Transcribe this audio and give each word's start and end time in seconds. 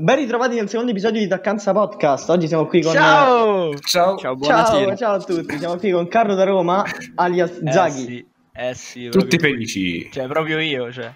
Ben 0.00 0.16
ritrovati 0.16 0.54
nel 0.54 0.66
secondo 0.66 0.92
episodio 0.92 1.20
di 1.20 1.28
Taccanza 1.28 1.72
Podcast. 1.72 2.30
Oggi 2.30 2.48
siamo 2.48 2.64
qui 2.64 2.80
con. 2.80 2.92
Ciao! 2.94 3.74
Ciao. 3.80 4.16
Ciao, 4.16 4.34
buonasera. 4.34 4.96
Ciao, 4.96 4.96
ciao 4.96 5.14
a 5.16 5.18
tutti. 5.42 5.58
Siamo 5.58 5.76
qui 5.76 5.90
con 5.90 6.08
Carlo 6.08 6.34
da 6.34 6.44
Roma, 6.44 6.82
alias 7.16 7.60
Eh 7.62 7.70
Zaghi. 7.70 8.04
sì, 8.06 8.26
eh 8.54 8.72
sì, 8.74 9.08
Tutti 9.10 9.38
felici. 9.38 10.10
Cioè, 10.10 10.26
proprio 10.26 10.58
io, 10.58 10.90
cioè. 10.90 11.12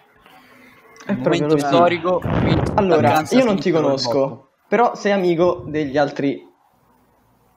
È 1.06 1.16
proprio 1.16 1.40
momento 1.44 1.56
storico. 1.66 2.20
Allora, 2.74 3.08
Taccanza 3.08 3.38
io 3.38 3.44
non 3.44 3.58
ti 3.58 3.70
conosco, 3.70 4.50
però 4.68 4.94
sei 4.94 5.12
amico 5.12 5.64
degli 5.66 5.96
altri. 5.96 6.46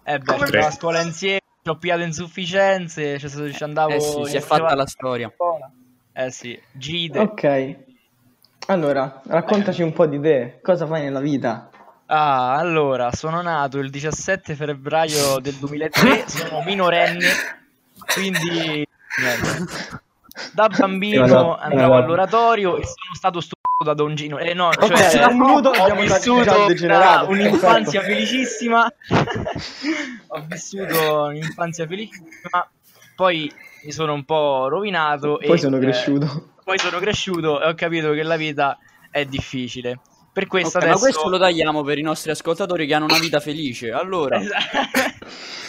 Eh 0.03 0.19
beh, 0.19 0.23
Come 0.33 0.47
ci 0.47 0.55
a 0.55 0.59
me? 0.61 0.71
scuola 0.71 1.01
insieme, 1.01 1.41
ci 1.61 1.69
ho 1.69 1.75
pigliato 1.77 2.03
insufficienze, 2.03 3.19
cioè, 3.19 3.51
ci 3.51 3.63
andavo... 3.63 3.91
Eh 3.91 3.99
sì, 3.99 4.23
si 4.23 4.37
è 4.37 4.39
fatta 4.39 4.73
la 4.75 4.87
storia. 4.87 5.29
Eh 6.13 6.31
sì, 6.31 6.57
Gide. 6.71 7.19
Ok. 7.19 7.85
Allora, 8.69 9.21
raccontaci 9.27 9.81
un 9.81 9.93
po' 9.93 10.05
di 10.07 10.19
te. 10.19 10.59
Cosa 10.61 10.85
fai 10.85 11.03
nella 11.03 11.21
vita? 11.21 11.69
Ah, 12.07 12.55
allora, 12.57 13.11
sono 13.13 13.41
nato 13.41 13.79
il 13.79 13.89
17 13.89 14.55
febbraio 14.55 15.39
del 15.39 15.55
2003, 15.55 16.27
sono 16.27 16.61
minorenne, 16.63 17.27
quindi... 18.13 18.85
niente. 19.19 20.05
Da 20.53 20.67
bambino 20.67 21.57
andavo 21.57 21.95
all'oratorio 21.95 22.77
e 22.77 22.83
sono 22.83 23.15
stato 23.15 23.39
stupido 23.39 23.83
da 23.83 23.93
Don 23.93 24.13
Gino. 24.15 24.37
Eh 24.37 24.53
no, 24.53 24.71
cioè, 24.71 25.17
da 25.17 25.27
un 25.27 25.37
minuto 25.39 25.69
ho 25.69 25.95
vissuto 25.95 26.65
un'infanzia 27.27 28.01
perfetto. 28.01 28.01
felicissima. 28.01 28.85
ho 30.27 30.45
vissuto 30.45 31.23
un'infanzia 31.23 31.87
felicissima, 31.87 32.69
poi 33.15 33.51
mi 33.83 33.91
sono 33.91 34.13
un 34.13 34.25
po' 34.25 34.67
rovinato 34.67 35.39
Poi 35.43 35.55
e, 35.55 35.57
sono 35.57 35.77
eh, 35.77 35.79
cresciuto. 35.79 36.55
Poi 36.67 36.77
sono 36.79 36.99
cresciuto 36.99 37.61
e 37.61 37.69
ho 37.69 37.73
capito 37.75 38.11
che 38.11 38.23
la 38.23 38.35
vita 38.35 38.77
è 39.09 39.23
difficile. 39.23 40.01
Per 40.33 40.47
questo 40.47 40.79
Ok, 40.79 40.83
adesso... 40.83 40.99
Ma 40.99 40.99
questo 40.99 41.29
lo 41.29 41.39
tagliamo 41.39 41.81
per 41.81 41.97
i 41.97 42.01
nostri 42.01 42.29
ascoltatori 42.29 42.85
che 42.85 42.93
hanno 42.93 43.05
una 43.05 43.19
vita 43.19 43.39
felice. 43.39 43.91
Allora, 43.91 44.35
Esatto. 44.43 45.25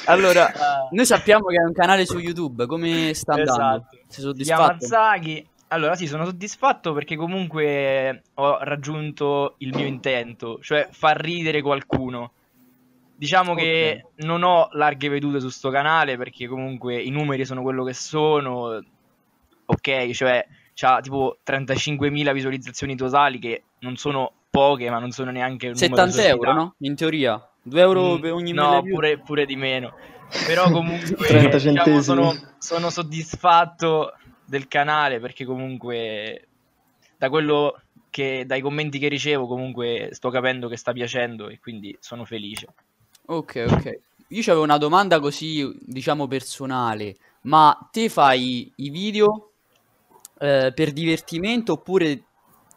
allora 0.06 0.52
Ah. 0.52 0.88
noi 0.90 1.06
sappiamo 1.06 1.46
che 1.46 1.56
hai 1.56 1.66
un 1.66 1.72
canale 1.72 2.04
su 2.04 2.18
YouTube. 2.18 2.66
Come 2.66 3.14
sta 3.14 3.34
andando? 3.34 3.52
Esatto. 3.52 3.98
Sei 4.08 4.24
soddisfatto? 4.24 4.86
Allora, 5.68 5.94
sì, 5.94 6.08
sono 6.08 6.24
soddisfatto 6.24 6.92
perché 6.92 7.14
comunque 7.14 8.24
ho 8.34 8.58
raggiunto 8.62 9.54
il 9.58 9.72
mio 9.76 9.86
intento, 9.86 10.58
cioè 10.60 10.88
far 10.90 11.20
ridere 11.20 11.62
qualcuno. 11.62 12.32
Diciamo 13.14 13.54
che 13.54 14.06
non 14.16 14.42
ho 14.42 14.68
larghe 14.72 15.08
vedute 15.08 15.38
su 15.38 15.48
sto 15.48 15.70
canale 15.70 16.16
perché 16.16 16.48
comunque 16.48 17.00
i 17.00 17.10
numeri 17.10 17.44
sono 17.44 17.62
quello 17.62 17.84
che 17.84 17.94
sono. 17.94 18.82
Ok, 19.66 20.10
cioè 20.10 20.44
c'ha 20.78 21.00
tipo 21.00 21.38
35.000 21.44 22.32
visualizzazioni 22.32 22.94
totali 22.94 23.40
che 23.40 23.64
non 23.80 23.96
sono 23.96 24.32
poche, 24.48 24.88
ma 24.88 25.00
non 25.00 25.10
sono 25.10 25.32
neanche 25.32 25.66
un 25.66 25.74
numero 25.74 26.08
70 26.08 26.28
euro, 26.28 26.52
no? 26.52 26.74
In 26.78 26.94
teoria. 26.94 27.50
2 27.62 27.80
euro 27.80 28.16
Mm, 28.16 28.20
per 28.20 28.32
ogni 28.32 28.52
no, 28.52 28.80
pure, 28.84 29.18
pure 29.18 29.44
di 29.44 29.56
meno. 29.56 29.92
Però 30.46 30.70
comunque 30.70 31.26
30 31.26 31.56
diciamo, 31.56 32.00
sono, 32.00 32.32
sono 32.58 32.90
soddisfatto 32.90 34.12
del 34.44 34.68
canale 34.68 35.18
perché 35.18 35.44
comunque 35.44 36.46
da 37.16 37.28
quello 37.28 37.80
che 38.08 38.44
dai 38.46 38.60
commenti 38.60 39.00
che 39.00 39.08
ricevo 39.08 39.48
comunque 39.48 40.10
sto 40.12 40.30
capendo 40.30 40.68
che 40.68 40.76
sta 40.76 40.92
piacendo 40.92 41.48
e 41.48 41.58
quindi 41.58 41.96
sono 41.98 42.24
felice. 42.24 42.68
Ok, 43.26 43.66
ok. 43.68 43.98
Io 44.28 44.42
avevo 44.42 44.62
una 44.62 44.78
domanda 44.78 45.18
così, 45.18 45.76
diciamo, 45.80 46.28
personale. 46.28 47.16
Ma 47.42 47.76
te 47.90 48.08
fai 48.08 48.70
i 48.76 48.90
video 48.90 49.48
eh, 50.38 50.72
per 50.74 50.92
divertimento 50.92 51.72
oppure 51.72 52.22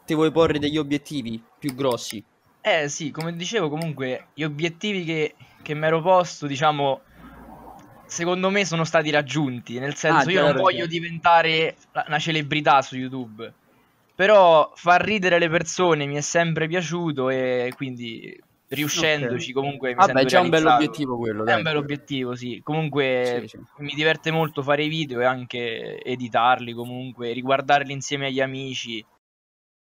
ti 0.04 0.14
vuoi 0.14 0.30
porre 0.30 0.58
degli 0.58 0.78
obiettivi 0.78 1.42
più 1.58 1.74
grossi? 1.74 2.22
Eh 2.60 2.88
sì, 2.88 3.10
come 3.10 3.34
dicevo 3.34 3.68
comunque 3.68 4.28
gli 4.34 4.44
obiettivi 4.44 5.04
che, 5.04 5.34
che 5.62 5.74
mi 5.74 5.86
ero 5.86 6.00
posto, 6.00 6.46
diciamo, 6.46 7.00
secondo 8.06 8.50
me 8.50 8.64
sono 8.64 8.84
stati 8.84 9.10
raggiunti, 9.10 9.78
nel 9.78 9.94
senso 9.94 10.28
Ah, 10.28 10.32
io 10.32 10.42
non 10.42 10.56
voglio 10.56 10.86
diventare 10.86 11.76
una 12.06 12.18
celebrità 12.18 12.82
su 12.82 12.96
YouTube, 12.96 13.52
però 14.14 14.70
far 14.76 15.02
ridere 15.02 15.38
le 15.38 15.48
persone 15.48 16.06
mi 16.06 16.16
è 16.16 16.20
sempre 16.20 16.68
piaciuto 16.68 17.30
e 17.30 17.72
quindi 17.74 18.38
riuscendoci 18.74 19.52
comunque 19.52 19.94
mi 19.94 19.94
Vabbè, 19.94 20.20
è 20.20 20.24
già 20.24 20.40
un 20.40 20.48
bello 20.48 20.70
realizzato. 20.70 20.74
obiettivo 20.74 21.16
quello, 21.18 21.44
È 21.44 21.44
dai. 21.44 21.56
un 21.56 21.62
bel 21.62 21.76
obiettivo, 21.76 22.34
sì. 22.34 22.60
Comunque 22.62 23.42
Sì, 23.42 23.48
sì. 23.48 23.58
mi 23.78 23.94
diverte 23.94 24.30
molto 24.30 24.62
fare 24.62 24.84
i 24.84 24.88
video 24.88 25.20
e 25.20 25.24
anche 25.24 26.02
editarli 26.02 26.72
comunque, 26.72 27.32
riguardarli 27.32 27.92
insieme 27.92 28.26
agli 28.26 28.40
amici. 28.40 29.04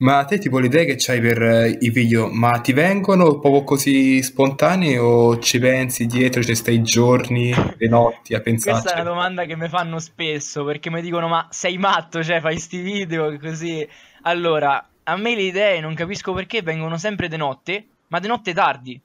Ma 0.01 0.25
te 0.25 0.39
tipo 0.39 0.61
le 0.61 0.67
idee 0.67 0.85
che 0.85 0.95
c'hai 0.97 1.21
per 1.21 1.43
eh, 1.43 1.77
i 1.81 1.91
video, 1.91 2.29
ma 2.31 2.61
ti 2.61 2.73
vengono 2.73 3.41
proprio 3.41 3.65
così 3.65 4.23
spontanei 4.23 4.97
o 4.97 5.39
ci 5.41 5.59
pensi 5.59 6.07
dietro, 6.07 6.41
ci 6.43 6.55
stai 6.55 6.83
giorni, 6.83 7.53
le 7.77 7.89
notti 7.89 8.35
a 8.35 8.41
Questa 8.41 8.91
è 8.93 8.95
una 9.01 9.03
domanda 9.03 9.45
che 9.45 9.57
mi 9.57 9.69
fanno 9.69 9.99
spesso 9.99 10.65
perché 10.65 10.89
mi 10.91 11.03
dicono: 11.03 11.27
Ma 11.27 11.49
sei 11.51 11.79
matto? 11.79 12.23
Cioè, 12.23 12.41
fai 12.41 12.59
sti 12.61 12.81
video 12.81 13.37
così. 13.39 13.87
Allora, 14.23 14.89
a 15.03 15.17
me 15.17 15.35
le 15.35 15.43
idee 15.43 15.81
non 15.81 15.95
capisco 15.95 16.33
perché 16.33 16.63
vengono 16.63 16.97
sempre 16.97 17.27
di 17.27 17.37
notte, 17.37 17.87
ma 18.09 18.19
di 18.21 18.27
notte 18.29 18.53
tardi. 18.53 19.01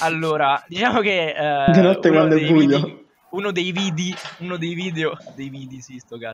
Allora, 0.00 0.62
diciamo 0.68 1.00
che. 1.00 1.34
eh, 1.34 1.72
Di 1.72 1.80
notte 1.80 2.08
uno 2.08 2.18
quando 2.18 2.36
è 2.36 2.40
dei 2.40 2.48
buio. 2.52 2.78
vidi- 2.80 3.02
uno 3.30 3.50
dei 3.50 3.72
vidi, 3.72 4.14
uno 4.38 4.56
dei 4.56 4.74
video, 4.74 5.16
dei 5.34 5.48
vidi, 5.48 5.80
sì, 5.80 5.98
sto 5.98 6.16
cazzo. 6.18 6.32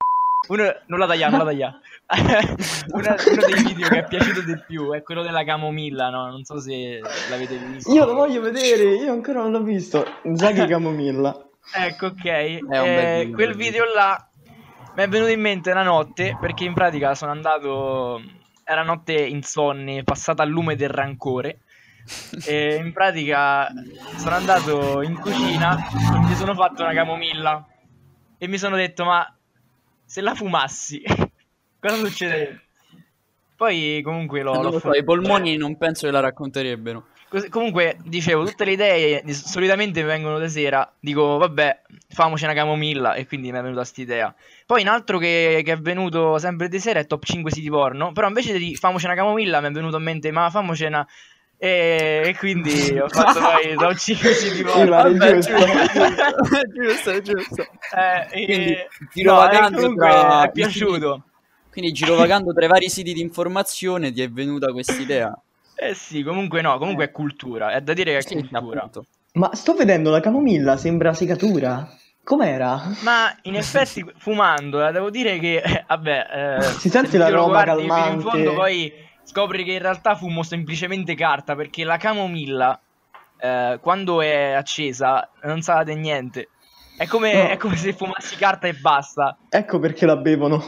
Uno, 0.48 0.64
non 0.86 0.98
la 0.98 1.06
tagliamo, 1.06 1.36
non 1.36 1.46
la 1.46 1.50
tagliamo. 1.52 1.78
Una- 2.92 3.14
uno 3.30 3.42
dei 3.46 3.62
video 3.62 3.88
che 3.88 3.98
è 4.00 4.04
piaciuto 4.04 4.42
di 4.42 4.58
più 4.66 4.92
è 4.92 5.02
quello 5.02 5.22
della 5.22 5.44
camomilla, 5.44 6.08
no? 6.10 6.28
Non 6.30 6.44
so 6.44 6.58
se 6.60 7.00
l'avete 7.30 7.56
visto. 7.56 7.92
Io 7.92 8.04
lo 8.04 8.14
voglio 8.14 8.40
vedere, 8.40 8.82
io 8.96 9.12
ancora 9.12 9.40
non 9.42 9.52
l'ho 9.52 9.62
visto. 9.62 10.04
Zaghi 10.34 10.66
Camomilla. 10.66 11.44
Ecco, 11.72 12.06
ok. 12.06 12.58
un 12.62 12.66
bel 12.68 12.84
Eh, 12.86 13.18
video, 13.20 13.34
quel 13.34 13.54
video 13.54 13.84
là 13.94 14.28
mi 14.96 15.02
è 15.02 15.08
venuto 15.08 15.30
in 15.30 15.40
mente 15.40 15.72
la 15.72 15.82
notte 15.84 16.36
perché 16.40 16.64
in 16.64 16.72
pratica 16.74 17.14
sono 17.14 17.30
andato. 17.32 18.20
Era 18.64 18.82
notte 18.82 19.12
insonni, 19.12 20.02
passata 20.02 20.42
al 20.42 20.48
lume 20.48 20.74
del 20.74 20.88
rancore. 20.88 21.60
E 22.44 22.76
in 22.76 22.92
pratica 22.92 23.68
sono 24.16 24.34
andato 24.34 25.02
in 25.02 25.18
cucina 25.18 25.76
e 26.14 26.18
mi 26.18 26.34
sono 26.34 26.54
fatto 26.54 26.82
una 26.82 26.92
camomilla. 26.92 27.66
E 28.38 28.48
mi 28.48 28.58
sono 28.58 28.76
detto, 28.76 29.04
ma 29.04 29.36
se 30.04 30.20
la 30.20 30.34
fumassi, 30.34 31.02
cosa 31.78 31.96
succede? 31.96 32.62
Poi 33.56 34.00
comunque 34.02 34.42
l'ho, 34.42 34.54
l'ho 34.54 34.70
lo 34.70 34.78
so, 34.78 34.92
i 34.92 35.04
polmoni 35.04 35.56
non 35.56 35.76
penso 35.76 36.06
che 36.06 36.12
la 36.12 36.20
racconterebbero. 36.20 37.08
Cos- 37.28 37.48
Comunque, 37.48 37.98
dicevo, 38.04 38.44
tutte 38.44 38.64
le 38.64 38.72
idee 38.72 39.32
solitamente 39.32 40.00
mi 40.00 40.08
vengono 40.08 40.40
di 40.40 40.48
sera. 40.48 40.92
Dico, 40.98 41.36
vabbè, 41.36 41.82
famoci 42.08 42.42
una 42.42 42.54
camomilla. 42.54 43.14
E 43.14 43.26
quindi 43.26 43.52
mi 43.52 43.58
è 43.58 43.60
venuta 43.60 43.80
quest'idea. 43.82 44.34
Poi 44.66 44.82
un 44.82 44.88
altro 44.88 45.18
che, 45.18 45.60
che 45.64 45.72
è 45.72 45.78
venuto 45.78 46.38
sempre 46.38 46.68
di 46.68 46.80
sera 46.80 46.98
è 46.98 47.06
top 47.06 47.24
5 47.24 47.52
siti 47.52 47.68
porno. 47.68 48.10
Però 48.12 48.26
invece 48.26 48.58
di 48.58 48.74
famoci 48.74 49.04
una 49.04 49.14
camomilla 49.14 49.60
mi 49.60 49.68
è 49.68 49.70
venuto 49.70 49.98
in 49.98 50.02
mente, 50.02 50.30
ma 50.32 50.50
famoci 50.50 50.84
una. 50.84 51.06
E, 51.62 52.22
e 52.24 52.36
quindi 52.38 52.98
ho 52.98 53.06
fatto 53.12 53.38
poi 53.38 53.98
5 53.98 54.32
siti 54.32 54.62
porno. 54.62 54.82
Ilari, 54.84 55.18
Vabbè, 55.18 55.32
giusto. 55.34 55.52
giusto, 56.72 57.20
giusto. 57.20 57.66
eh, 57.94 58.40
e- 58.40 58.44
Quindi, 58.46 58.72
no, 58.72 59.08
girovagando 59.12 59.76
e 59.76 59.82
comunque 59.82 60.08
tra 60.08 60.42
è 60.44 60.50
piaciuto. 60.52 61.22
Quindi 61.70 61.92
girovagando 61.92 62.52
tra 62.54 62.64
i 62.64 62.68
vari 62.68 62.88
siti 62.88 63.12
di 63.12 63.20
informazione 63.20 64.10
ti 64.10 64.22
è 64.22 64.30
venuta 64.30 64.72
quest'idea. 64.72 65.38
Eh 65.76 65.94
sì, 65.94 66.22
comunque 66.22 66.62
no, 66.62 66.78
comunque 66.78 67.04
è 67.04 67.10
cultura. 67.10 67.72
È 67.72 67.80
da 67.82 67.92
dire 67.92 68.12
che 68.12 68.18
è 68.18 68.22
Sì, 68.22 68.34
cultura. 68.34 68.80
appunto. 68.80 69.04
Ma 69.32 69.54
sto 69.54 69.74
vedendo 69.74 70.10
la 70.10 70.20
camomilla, 70.20 70.76
sembra 70.78 71.12
secatura. 71.12 71.88
Com'era? 72.24 72.80
Ma 73.02 73.34
in 73.42 73.56
effetti 73.56 74.04
fumandola 74.16 74.90
devo 74.92 75.10
dire 75.10 75.38
che, 75.38 75.56
eh, 75.56 75.84
vabbè, 75.86 76.26
eh, 76.58 76.62
Si 76.78 76.88
sente 76.88 77.18
l'aroma 77.18 77.64
guardi 77.64 77.82
fino 77.82 77.94
in 77.94 77.94
calmante. 78.02 78.22
fondo 78.30 78.54
poi 78.54 78.92
scopri 79.24 79.64
che 79.64 79.72
in 79.72 79.78
realtà 79.80 80.14
fumo 80.14 80.42
semplicemente 80.42 81.14
carta 81.14 81.54
perché 81.54 81.84
la 81.84 81.96
camomilla 81.96 82.80
eh, 83.38 83.78
quando 83.80 84.20
è 84.20 84.52
accesa 84.52 85.28
non 85.42 85.62
sa 85.62 85.82
di 85.82 85.94
niente. 85.94 86.48
È 86.96 87.06
come, 87.06 87.32
No. 87.32 87.48
è 87.48 87.56
come 87.56 87.76
se 87.76 87.92
fumassi 87.94 88.36
carta 88.36 88.66
e 88.68 88.74
basta. 88.74 89.36
Ecco 89.48 89.78
perché 89.78 90.04
la 90.04 90.16
bevono. 90.16 90.62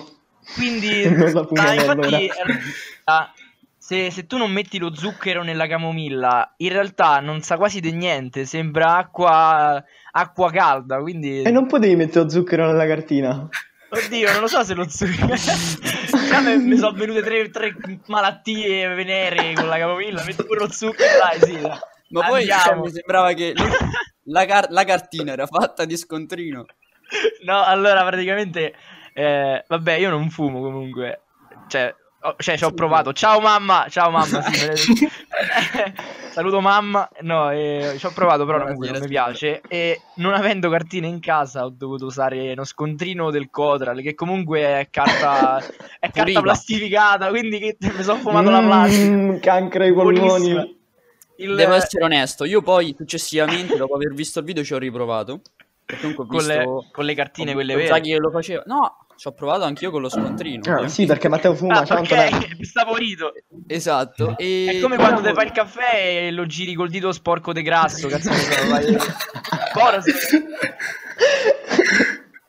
Quindi, 0.55 1.05
Non 1.11 1.33
la 1.33 1.45
fumano 1.47 1.69
ah, 1.69 1.75
infatti, 1.75 1.91
allora. 2.07 2.19
in 2.19 2.31
realtà, 2.47 3.33
se, 3.77 4.11
se 4.11 4.27
tu 4.27 4.39
non 4.39 4.51
metti 4.51 4.79
lo 4.79 4.95
zucchero 4.95 5.43
nella 5.43 5.67
camomilla, 5.67 6.55
in 6.59 6.71
realtà 6.71 7.21
non 7.21 7.43
sa 7.43 7.57
quasi 7.59 7.81
di 7.81 7.93
niente, 7.93 8.47
sembra 8.47 8.97
acqua, 8.97 9.85
acqua 10.13 10.51
calda. 10.51 11.01
Quindi, 11.01 11.43
E 11.43 11.51
non 11.51 11.67
potevi 11.67 11.97
mettere 11.97 12.25
lo 12.25 12.31
zucchero 12.31 12.65
nella 12.67 12.87
cartina. 12.87 13.47
Oddio, 13.93 14.33
non 14.33 14.41
lo 14.41 14.47
so 14.49 14.65
se 14.65 14.75
lo 14.75 14.89
zucchero. 14.89 15.35
Già 15.35 16.41
mi, 16.41 16.57
mi 16.57 16.77
sono 16.77 16.97
venute 16.97 17.23
tre, 17.23 17.51
tre 17.51 17.77
malattie 18.07 18.89
venere 18.89 19.53
con 19.55 19.69
la 19.69 19.79
camomilla. 19.79 20.25
Metti 20.25 20.45
pure 20.45 20.61
lo 20.61 20.71
zucchero, 20.71 21.19
dai, 21.19 21.41
sì. 21.41 21.61
dai. 21.61 21.79
Ma 22.09 22.27
poi 22.27 22.47
cioè, 22.47 22.75
mi 22.75 22.91
sembrava 22.91 23.33
che 23.33 23.55
la, 24.25 24.45
car- 24.45 24.71
la 24.71 24.85
cartina 24.85 25.33
era 25.33 25.47
fatta 25.47 25.85
di 25.85 25.97
scontrino. 25.97 26.67
No, 27.45 27.63
allora 27.63 28.05
praticamente, 28.05 28.75
eh, 29.15 29.65
vabbè, 29.67 29.93
io 29.95 30.11
non 30.11 30.31
fumo 30.31 30.61
comunque. 30.61 31.21
Cioè, 31.69 31.95
ho- 32.21 32.37
cioè, 32.39 32.57
ci 32.57 32.65
ho 32.65 32.73
provato. 32.73 33.13
Ciao 33.13 33.41
mamma, 33.41 33.87
ciao 33.89 34.11
mamma. 34.11 34.43
Sì, 34.43 34.67
me 34.67 35.11
Saluto 36.33 36.61
mamma. 36.61 37.09
No, 37.21 37.51
eh, 37.51 37.95
ci 37.99 38.07
ho 38.07 38.13
provato, 38.13 38.45
però 38.47 38.59
non, 38.59 38.77
non 38.79 39.01
mi 39.01 39.09
piace. 39.09 39.61
E 39.69 40.01
non 40.17 40.35
avendo 40.35 40.71
cartine 40.71 41.07
in 41.07 41.21
casa, 41.21 41.65
ho 41.65 41.71
dovuto 41.71 42.07
usare 42.07 42.53
uno 42.53 42.65
scontrino 42.65 43.31
del 43.31 43.51
Codral, 43.51 44.01
che 44.01 44.15
comunque 44.15 44.61
è 44.61 44.89
carta, 44.91 45.63
è 45.99 46.11
carta 46.11 46.41
plastificata. 46.41 47.29
Quindi 47.29 47.59
che 47.59 47.77
mi 47.81 48.03
sono 48.03 48.21
fumato 48.21 48.51
la 48.51 48.61
plastica. 48.61 49.11
Mm, 49.11 49.37
cancro 49.39 49.83
ai 49.83 49.93
polmoni. 49.93 50.81
Il- 51.37 51.57
Devo 51.57 51.75
essere 51.75 52.05
onesto, 52.05 52.45
io 52.45 52.63
poi 52.63 52.95
successivamente, 52.97 53.77
dopo 53.77 53.95
aver 53.95 54.13
visto 54.15 54.39
il 54.39 54.45
video, 54.45 54.63
ci 54.63 54.75
ho 54.75 54.79
riprovato. 54.79 55.41
Con, 56.15 56.27
visto... 56.29 56.53
le, 56.53 56.65
con 56.93 57.05
le 57.05 57.15
cartine, 57.15 57.51
ho 57.51 57.55
quelle 57.55 57.75
vere. 57.75 57.89
Zaghi 57.89 58.13
che 58.13 58.19
lo 58.19 58.31
faceva. 58.31 58.63
No, 58.67 59.07
ci 59.23 59.29
ho 59.29 59.33
provato 59.35 59.63
anch'io 59.63 59.93
con 59.93 60.01
lo 60.01 60.09
scontrino. 60.09 60.81
Ah, 60.81 60.89
sì, 60.89 61.07
perché 61.07 61.29
Matteo 61.29 61.55
fuma, 61.55 61.79
Ah, 61.79 61.85
ciao 61.85 61.99
Antonello. 61.99 62.39
ok, 62.39 62.57
mi 62.59 62.65
stavo 62.65 62.97
rito. 62.97 63.33
Esatto. 63.69 64.37
E... 64.37 64.79
È 64.79 64.81
come 64.81 64.97
quando 64.97 65.21
ti 65.23 65.33
fai 65.33 65.47
il 65.47 65.53
caffè 65.53 66.27
e 66.27 66.31
lo 66.33 66.45
giri 66.45 66.75
col 66.75 66.89
dito 66.91 67.13
sporco 67.13 67.53
de 67.53 67.63
grasso, 67.63 68.09
cazzo 68.11 68.31
vai. 68.69 68.97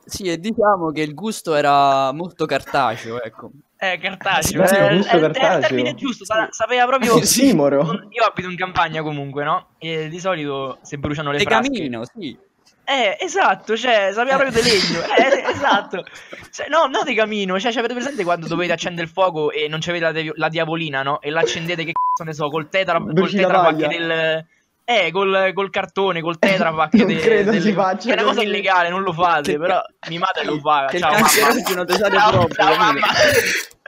Sì, 0.05 0.23
e 0.23 0.39
diciamo 0.39 0.89
che 0.91 1.01
il 1.01 1.13
gusto 1.13 1.53
era 1.53 2.11
molto 2.11 2.47
cartaceo, 2.47 3.21
ecco. 3.21 3.51
Eh, 3.77 3.99
cartaceo. 3.99 4.65
Sì, 4.65 4.73
eh, 4.73 4.77
è- 4.79 4.89
è 4.89 5.15
il 5.15 5.21
cartaceo. 5.21 5.59
termine 5.59 5.93
giusto, 5.93 6.25
sa- 6.25 6.47
sapeva 6.49 6.87
proprio... 6.87 7.13
Ossimoro. 7.15 7.81
Io 8.09 8.23
abito 8.23 8.49
in 8.49 8.55
campagna 8.57 9.03
comunque, 9.03 9.43
no? 9.43 9.67
E 9.77 10.09
di 10.09 10.19
solito 10.19 10.79
se 10.81 10.97
bruciano 10.97 11.29
le 11.31 11.37
De 11.37 11.43
frasche... 11.43 11.69
camino, 11.71 12.01
sì. 12.05 12.35
Eh, 12.85 13.17
esatto, 13.21 13.77
cioè, 13.77 14.09
sapeva 14.13 14.37
proprio 14.37 14.61
di 14.61 14.69
legno. 14.69 14.99
Eh, 15.17 15.51
esatto. 15.51 16.03
Cioè, 16.51 16.67
no, 16.67 16.85
no 16.87 17.01
di 17.05 17.15
camino. 17.15 17.59
Cioè, 17.59 17.71
ci 17.71 17.79
avete 17.79 17.93
presente 17.93 18.23
quando 18.23 18.47
dovete 18.47 18.73
accendere 18.73 19.05
il 19.07 19.11
fuoco 19.11 19.51
e 19.51 19.67
non 19.67 19.79
c'avete 19.81 20.03
la, 20.03 20.11
de- 20.11 20.33
la 20.35 20.49
diavolina, 20.49 21.01
no? 21.01 21.21
E 21.21 21.29
l'accendete, 21.29 21.83
che 21.85 21.91
cazzo 21.93 22.23
ne 22.27 22.33
so, 22.33 22.49
col, 22.49 22.69
tetra- 22.69 23.01
tetrapack 23.13 23.87
del... 23.87 24.45
Eh, 24.85 25.11
col, 25.11 25.51
col 25.53 25.69
cartone, 25.69 26.19
col 26.19 26.37
tetrapack 26.37 26.93
Non 26.95 27.07
de- 27.07 27.15
credo 27.19 27.51
del- 27.51 27.61
si 27.61 27.71
faccia 27.71 28.09
È 28.09 28.13
una 28.13 28.23
cosa 28.23 28.41
illegale, 28.41 28.89
non 28.89 29.01
lo 29.01 29.13
fate, 29.13 29.53
Che- 29.53 29.57
però 29.57 29.81
mi 30.09 30.17
madre 30.17 30.43
lo 30.43 30.59
fa. 30.59 30.87
che 30.89 30.99
Ciao, 30.99 31.11
mamma. 31.13 31.21
cancerogeno 31.25 31.85
ti 31.85 31.93
sale 31.93 32.17
Ciao, 32.17 32.29
proprio, 32.31 32.53
ciao, 32.55 32.75
mamma. 32.75 33.07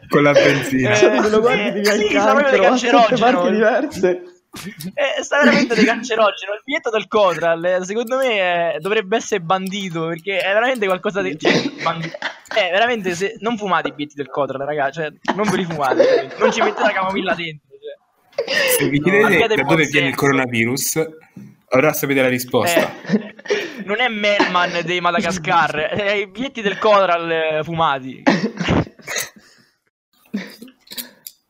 Con 0.08 0.24
la 0.24 0.32
benzina. 0.32 0.92
Eh, 0.92 0.96
Cioè, 0.96 1.22
se 1.22 1.30
lo 1.30 1.40
guardi 1.42 1.64
ti 1.74 1.80
viene 1.82 1.98
sì, 1.98 2.06
il 2.06 2.20
sa 2.22 2.34
proprio 2.34 2.52
di 2.52 3.20
cancro 3.20 3.50
diverse. 3.50 4.24
Eh, 4.94 5.22
sta 5.24 5.40
veramente 5.40 5.76
di 5.76 5.84
cancerogeno. 5.84 6.54
Il 6.54 6.62
biglietto 6.64 6.90
del 6.90 7.08
Codral, 7.08 7.64
eh, 7.66 7.86
secondo 7.86 8.18
me, 8.18 8.74
è- 8.74 8.78
dovrebbe 8.80 9.18
essere 9.18 9.42
bandito 9.42 10.08
perché 10.08 10.40
è 10.40 10.54
veramente 10.54 10.86
qualcosa 10.86 11.22
di. 11.22 11.38
Cioè, 11.38 11.52
eh, 11.54 12.72
veramente, 12.72 13.14
se... 13.16 13.36
non 13.40 13.58
fumate 13.58 13.90
i 13.90 13.92
biglietti 13.92 14.16
del 14.16 14.30
Codral, 14.30 14.66
raga. 14.66 14.92
Cioè, 14.92 15.12
non 15.36 15.50
ve 15.50 15.58
li 15.58 15.66
fumate. 15.66 16.36
Non 16.40 16.52
ci 16.52 16.62
mettete 16.62 16.82
la 16.82 16.92
camomilla 16.92 17.36
dentro. 17.36 17.68
Cioè. 17.76 17.98
Se 18.78 18.90
vi 18.90 19.00
No, 19.00 19.04
chiedete 19.04 19.26
abbiate 19.34 19.56
da 19.56 19.64
dove 19.64 19.86
viene 19.86 20.08
il 20.10 20.16
coronavirus, 20.16 21.06
allora 21.70 21.94
sapete 21.94 22.22
la 22.22 22.30
risposta. 22.30 22.92
Eh, 23.08 23.36
non 23.86 24.00
è 24.00 24.08
Melman 24.08 24.82
dei 24.84 25.02
Madagascar, 25.02 25.76
è 25.76 26.12
i 26.14 26.28
biglietti 26.28 26.62
del 26.62 26.78
Codral 26.78 27.32
eh, 27.32 27.64
fumati. 27.64 28.24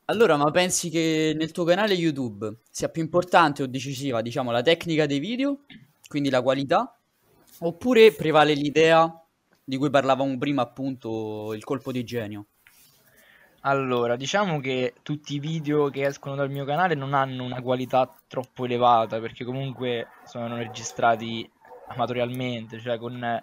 Allora, 0.08 0.38
ma 0.38 0.52
pensi 0.52 0.92
che 0.92 1.34
nel 1.36 1.52
tuo 1.52 1.64
canale 1.64 1.96
YouTube 1.96 2.58
sia 2.70 2.90
più 2.90 3.02
importante 3.02 3.64
o 3.64 3.68
decisiva, 3.68 4.22
diciamo, 4.22 4.52
la 4.52 4.62
tecnica 4.62 5.08
dei 5.08 5.18
video, 5.18 5.62
quindi 6.08 6.30
la 6.30 6.44
qualità, 6.44 6.96
oppure 7.62 8.12
prevale 8.12 8.54
l'idea 8.54 9.12
di 9.64 9.78
cui 9.78 9.90
parlavamo 9.90 10.38
prima, 10.38 10.62
appunto, 10.62 11.54
il 11.54 11.64
colpo 11.64 11.92
di 11.92 12.04
genio? 12.04 12.46
Allora, 13.62 14.16
diciamo 14.16 14.60
che 14.60 14.94
tutti 15.02 15.34
i 15.34 15.40
video 15.40 15.90
che 15.90 16.06
escono 16.06 16.36
dal 16.36 16.52
mio 16.52 16.66
canale 16.66 16.94
non 16.94 17.16
hanno 17.16 17.44
una 17.44 17.64
qualità 17.64 18.08
troppo 18.28 18.66
elevata 18.66 19.20
perché 19.20 19.44
comunque 19.44 20.10
sono 20.28 20.56
registrati 20.56 21.50
amatorialmente, 21.88 22.80
cioè 22.80 23.00
con 23.00 23.42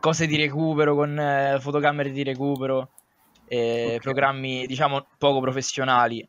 cose 0.00 0.26
di 0.26 0.36
recupero, 0.36 0.96
con 0.96 1.16
eh, 1.16 1.58
fotocamere 1.60 2.10
di 2.10 2.24
recupero, 2.24 2.90
e 3.52 3.94
Ok. 3.96 4.02
programmi 4.02 4.64
diciamo 4.66 5.08
poco 5.18 5.40
professionali. 5.40 6.26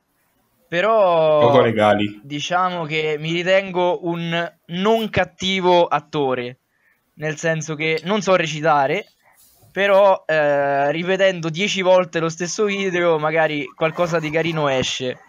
Però 0.68 1.40
Poco 1.40 1.62
legali. 1.62 2.20
diciamo 2.24 2.86
che 2.86 3.18
mi 3.20 3.32
ritengo 3.32 4.08
un 4.08 4.52
non 4.68 5.10
cattivo 5.10 5.86
attore, 5.86 6.60
nel 7.16 7.36
senso 7.38 7.76
che 7.76 8.02
non 8.06 8.22
so 8.22 8.36
recitare, 8.36 9.06
però 9.72 10.24
eh, 10.26 10.92
ripetendo 10.92 11.50
10 11.50 11.82
volte 11.82 12.20
lo 12.20 12.30
stesso 12.30 12.66
video 12.66 13.20
magari 13.20 13.66
qualcosa 13.66 14.20
di 14.20 14.30
carino 14.30 14.68
esce. 14.70 15.20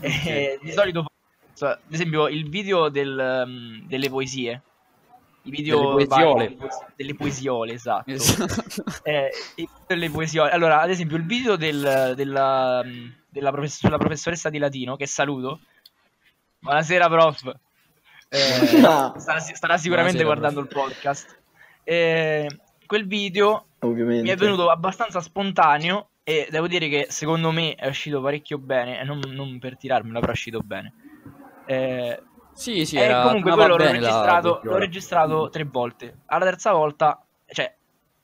E 0.00 0.58
di 0.60 0.72
solito, 0.72 1.06
so, 1.54 1.66
ad 1.66 1.78
esempio, 1.88 2.28
il 2.28 2.48
video 2.50 2.88
del, 2.90 3.44
um, 3.46 3.86
delle 3.86 4.10
poesie. 4.10 4.60
I 5.46 5.50
video 5.50 5.94
Delle 5.94 6.06
poesiole. 6.06 6.54
vari- 6.56 6.70
delle 6.96 7.14
poesiole, 7.14 7.72
esatto. 7.74 8.10
Esatto. 8.10 8.84
Eh, 9.02 9.30
delle 9.86 10.10
poesiole. 10.10 10.50
Allora, 10.50 10.80
ad 10.80 10.90
esempio, 10.90 11.16
il 11.16 11.26
video 11.26 11.56
del- 11.56 12.14
della, 12.16 12.82
della 13.28 13.50
profess- 13.50 13.78
sulla 13.80 13.98
professoressa 13.98 14.48
di 14.50 14.58
latino, 14.58 14.96
che 14.96 15.06
saluto. 15.06 15.60
Buonasera, 16.60 17.08
prof. 17.08 17.54
Eh, 18.28 18.82
Ah. 18.84 19.12
starà, 19.18 19.38
starà 19.40 19.76
sicuramente 19.76 20.22
Buonasera, 20.22 20.24
guardando 20.24 20.60
il 20.60 20.68
podcast. 20.68 21.38
Eh, 21.84 22.48
quel 22.86 23.06
video 23.06 23.66
Ovviamente. 23.80 24.22
mi 24.22 24.30
è 24.30 24.36
venuto 24.36 24.70
abbastanza 24.70 25.20
spontaneo 25.20 26.08
e 26.24 26.48
devo 26.50 26.66
dire 26.66 26.88
che 26.88 27.06
secondo 27.10 27.50
me 27.50 27.74
è 27.74 27.86
uscito 27.86 28.22
parecchio 28.22 28.56
bene, 28.56 29.04
non, 29.04 29.20
non 29.28 29.58
per 29.58 29.76
tirarmela, 29.76 30.20
però 30.20 30.32
è 30.32 30.34
uscito 30.34 30.60
bene. 30.60 30.94
Eh, 31.66 32.22
Sì, 32.54 32.84
sì, 32.86 32.96
e 32.96 33.00
era, 33.00 33.22
comunque 33.22 33.50
tornava 33.50 33.74
quello 33.74 33.90
l'ho 33.90 33.92
registrato, 33.92 34.60
l'ho 34.62 34.78
registrato 34.78 35.48
tre 35.50 35.64
volte. 35.64 36.18
Alla 36.26 36.44
terza 36.44 36.72
volta, 36.72 37.24
cioè, 37.46 37.74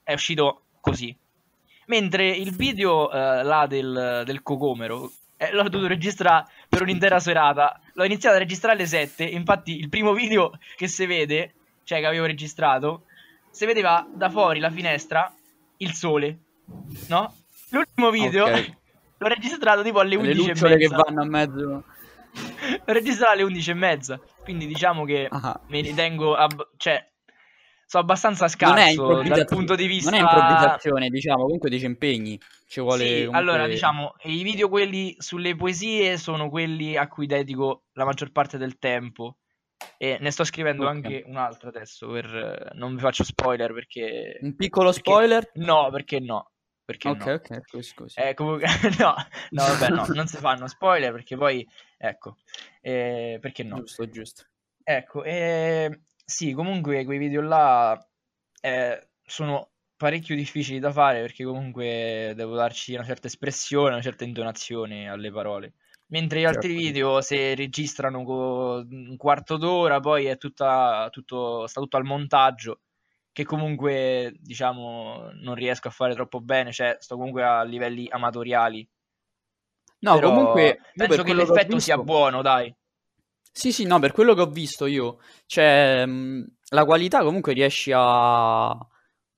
è 0.02 0.12
uscito 0.12 0.62
così. 0.80 1.16
Mentre 1.86 2.28
il 2.28 2.54
video 2.54 3.10
eh, 3.10 3.42
là 3.42 3.66
del, 3.66 4.22
del 4.24 4.42
cocomero 4.42 5.10
eh, 5.36 5.52
l'ho 5.52 5.68
dovuto 5.68 5.88
registrare 5.88 6.46
per 6.68 6.82
un'intera 6.82 7.18
serata. 7.20 7.80
L'ho 7.94 8.04
iniziato 8.04 8.36
a 8.36 8.38
registrare 8.38 8.76
alle 8.76 8.86
7. 8.86 9.24
Infatti, 9.24 9.78
il 9.78 9.88
primo 9.88 10.12
video 10.12 10.52
che 10.76 10.86
si 10.86 11.06
vede, 11.06 11.54
cioè 11.84 11.98
che 11.98 12.06
avevo 12.06 12.26
registrato, 12.26 13.04
si 13.50 13.66
vedeva 13.66 14.06
da 14.12 14.28
fuori 14.30 14.60
la 14.60 14.70
finestra 14.70 15.32
il 15.78 15.94
sole, 15.94 16.38
no? 17.08 17.34
L'ultimo 17.70 18.10
video 18.10 18.44
Ok. 18.44 18.72
l'ho 19.18 19.28
registrato 19.28 19.82
tipo 19.82 20.00
alle 20.00 20.10
Le 20.10 20.16
11 20.16 20.40
e 20.40 20.48
lucciole 20.48 20.76
che 20.76 20.88
vanno 20.88 21.22
a 21.22 21.24
mezzo. 21.24 21.84
L'ho 22.86 22.92
registrato 22.92 23.32
alle 23.32 23.42
11 23.42 23.70
e 23.70 23.74
mezza. 23.74 24.20
Quindi 24.42 24.66
diciamo 24.66 25.04
che 25.04 25.26
Ah. 25.30 25.60
mi 25.68 25.80
ritengo, 25.80 26.34
ab- 26.34 26.70
cioè, 26.76 27.04
sono 27.86 28.02
abbastanza 28.04 28.46
scarso 28.48 29.22
dal 29.22 29.44
punto 29.46 29.74
di 29.74 29.86
vista. 29.86 30.10
non 30.10 30.20
è 30.20 30.22
improvvisazione, 30.22 31.08
diciamo, 31.08 31.42
comunque 31.42 31.70
ti 31.70 31.78
ci 31.80 31.86
impegni. 31.86 32.40
Ci 32.68 32.80
vuole 32.80 33.04
Sì, 33.04 33.14
comunque- 33.24 33.38
allora 33.38 33.66
diciamo, 33.66 34.14
i 34.24 34.42
video 34.44 34.68
quelli 34.68 35.14
sulle 35.18 35.56
poesie 35.56 36.16
sono 36.16 36.48
quelli 36.48 36.96
a 36.96 37.08
cui 37.08 37.26
dedico 37.26 37.84
la 37.94 38.04
maggior 38.04 38.30
parte 38.30 38.58
del 38.58 38.78
tempo. 38.78 39.38
E 39.96 40.18
ne 40.20 40.30
sto 40.30 40.44
scrivendo 40.44 40.84
Ok. 40.84 40.88
anche 40.90 41.24
un 41.26 41.36
altro 41.36 41.70
adesso, 41.70 42.06
per, 42.08 42.70
non 42.74 42.94
vi 42.94 43.00
faccio 43.00 43.24
spoiler 43.24 43.72
perché... 43.72 44.38
un 44.42 44.54
piccolo 44.54 44.90
perché- 44.92 45.10
spoiler. 45.10 45.50
No, 45.54 45.88
perché 45.90 46.20
no. 46.20 46.52
Perché 46.84 47.08
Ok, 47.08 47.24
no. 47.24 47.32
ok, 47.34 47.82
scusi. 47.82 48.20
Eh, 48.20 48.34
comunque, 48.34 48.66
no, 49.00 49.14
no, 49.50 49.64
vabbè, 49.64 49.88
no, 49.88 50.04
non 50.12 50.26
si 50.26 50.36
fanno 50.36 50.66
spoiler 50.68 51.12
perché 51.12 51.36
poi, 51.36 51.66
ecco, 52.00 52.38
eh, 52.80 53.38
perché 53.40 53.62
no? 53.62 53.76
Giusto, 53.76 54.08
giusto. 54.08 54.44
Ecco, 54.82 55.22
eh, 55.22 56.00
sì, 56.24 56.52
comunque 56.52 57.04
quei 57.04 57.18
video 57.18 57.42
là 57.42 58.08
eh, 58.62 59.08
sono 59.22 59.72
parecchio 59.96 60.34
difficili 60.34 60.78
da 60.78 60.90
fare 60.90 61.20
perché 61.20 61.44
comunque 61.44 62.32
devo 62.34 62.54
darci 62.54 62.94
una 62.94 63.04
certa 63.04 63.26
espressione, 63.26 63.90
una 63.90 64.02
certa 64.02 64.24
intonazione 64.24 65.10
alle 65.10 65.30
parole. 65.30 65.74
Mentre 66.06 66.40
gli 66.40 66.44
altri 66.44 66.70
Certo. 66.70 66.82
video, 66.82 67.20
se 67.20 67.54
registrano 67.54 68.24
con 68.24 68.88
un 68.90 69.16
quarto 69.16 69.58
d'ora, 69.58 70.00
poi 70.00 70.24
è 70.24 70.38
tutta, 70.38 71.08
tutto, 71.10 71.66
sta 71.68 71.80
tutto 71.80 71.98
al 71.98 72.04
montaggio, 72.04 72.80
che 73.30 73.44
comunque, 73.44 74.32
diciamo, 74.40 75.30
non 75.34 75.54
riesco 75.54 75.86
a 75.86 75.92
fare 75.92 76.14
troppo 76.14 76.40
bene, 76.40 76.72
cioè 76.72 76.96
sto 76.98 77.16
comunque 77.16 77.44
a 77.44 77.62
livelli 77.62 78.08
amatoriali. 78.10 78.88
No, 80.02 80.14
Però 80.14 80.28
comunque, 80.28 80.78
penso 80.94 81.22
che 81.22 81.34
l'effetto 81.34 81.78
sia 81.78 81.96
visto- 81.96 82.04
buono, 82.04 82.42
dai. 82.42 82.74
Sì, 83.52 83.72
sì, 83.72 83.84
no, 83.84 83.98
per 83.98 84.12
quello 84.12 84.34
che 84.34 84.40
ho 84.42 84.46
visto 84.46 84.86
io, 84.86 85.18
cioè, 85.46 86.06
mh, 86.06 86.56
la 86.70 86.84
qualità 86.84 87.22
comunque 87.22 87.52
riesci 87.52 87.92
a, 87.92 88.68
a 88.70 88.88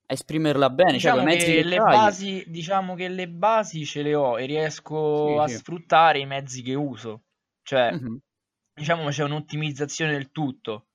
esprimerla 0.06 0.70
bene, 0.70 0.98
cioè, 0.98 1.12
Diciamo 1.12 1.22
mezzi 1.24 1.46
che 1.46 1.54
che 1.54 1.62
le 1.62 1.78
basi, 1.80 2.44
diciamo 2.48 2.94
che 2.94 3.08
le 3.08 3.28
basi 3.28 3.84
ce 3.86 4.02
le 4.02 4.14
ho 4.14 4.38
e 4.38 4.46
riesco 4.46 5.38
Sì, 5.38 5.42
a 5.42 5.48
sì. 5.48 5.56
sfruttare 5.58 6.18
i 6.18 6.26
mezzi 6.26 6.62
che 6.62 6.74
uso. 6.74 7.22
Cioè, 7.62 7.90
Mhm. 7.92 8.18
diciamo 8.74 9.08
c'è 9.08 9.22
un'ottimizzazione 9.24 10.12
del 10.12 10.30
tutto. 10.30 10.86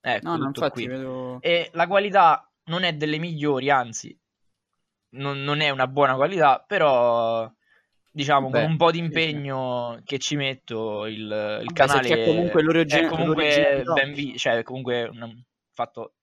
Ecco, 0.00 0.28
No, 0.28 0.52
tutto 0.52 0.70
qui. 0.70 0.86
vedo... 0.86 1.38
E 1.40 1.70
la 1.72 1.86
qualità 1.86 2.50
non 2.64 2.82
è 2.84 2.94
delle 2.94 3.18
migliori, 3.18 3.70
anzi, 3.70 4.16
non, 5.16 5.42
non 5.42 5.60
è 5.60 5.70
una 5.70 5.86
buona 5.88 6.14
qualità, 6.14 6.62
però 6.66 7.50
diciamo, 8.16 8.48
Beh, 8.48 8.62
con 8.62 8.70
un 8.70 8.76
po' 8.78 8.90
di 8.90 8.98
impegno 8.98 10.00
che 10.02 10.18
ci 10.18 10.36
metto, 10.36 11.04
il, 11.04 11.60
il 11.62 11.72
canale 11.74 12.08
c'è 12.08 12.24
comunque 12.24 12.62
l'origi- 12.62 12.96
è 12.96 13.06
comunque 13.08 13.82
ben 13.92 14.14
vi- 14.14 14.38
cioè 14.38 14.62
comunque 14.62 15.02
un 15.02 15.42
fatto 15.70 16.14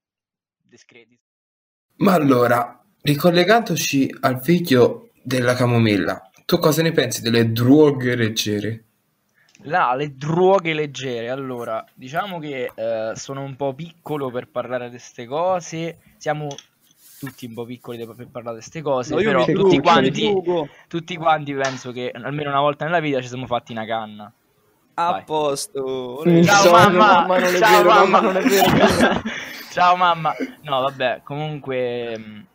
discreto. 0.60 1.14
Ma 1.98 2.14
allora, 2.14 2.84
ricollegandoci 3.04 4.10
al 4.22 4.40
video 4.40 5.12
della 5.22 5.54
camomilla, 5.54 6.32
tu 6.46 6.58
cosa 6.58 6.82
ne 6.82 6.92
pensi 6.92 7.22
delle 7.22 7.52
droghe 7.52 8.16
leggere? 8.16 8.84
Là, 9.66 9.94
le 9.94 10.16
droghe 10.16 10.74
leggere. 10.74 11.30
Allora, 11.30 11.86
diciamo 11.94 12.40
che 12.40 12.72
eh, 12.74 13.12
sono 13.16 13.44
un 13.44 13.56
po' 13.56 13.76
piccolo 13.76 14.32
per 14.32 14.50
parlare 14.50 14.86
di 14.86 14.96
queste 14.98 15.28
cose. 15.28 16.00
Siamo 16.18 16.48
tutti 17.24 17.46
un 17.46 17.54
po' 17.54 17.66
piccoli 17.66 17.98
per 17.98 18.28
parlare 18.32 18.58
di 18.58 18.62
queste 18.62 18.82
cose. 18.82 19.16
No, 19.16 19.22
però 19.22 19.46
tutti 19.46 19.78
mi 19.78 19.82
quanti, 19.82 20.34
tutti 20.88 21.16
quanti 21.16 21.54
penso 21.54 21.92
che 21.92 22.12
almeno 22.14 22.50
una 22.50 22.60
volta 22.60 22.86
nella 22.86 23.00
vita 23.00 23.22
ci 23.22 23.28
siamo 23.28 23.46
fatti 23.46 23.72
una 23.72 23.86
canna. 23.86 24.32
A 24.96 25.12
Vai. 25.12 25.24
posto. 25.24 26.22
Ciao 26.44 26.72
mamma, 26.72 27.26
mamma, 27.26 27.40
non 27.40 27.56
è 27.56 27.58
ciao 27.58 27.78
vero, 27.78 27.90
mamma, 27.90 28.22
mamma, 28.22 28.32
non 28.32 28.38
è 28.38 28.46
vero. 28.46 29.22
ciao 29.72 29.96
mamma. 29.96 30.36
No, 30.62 30.82
vabbè, 30.82 31.22
comunque 31.24 32.18
mh, 32.18 32.46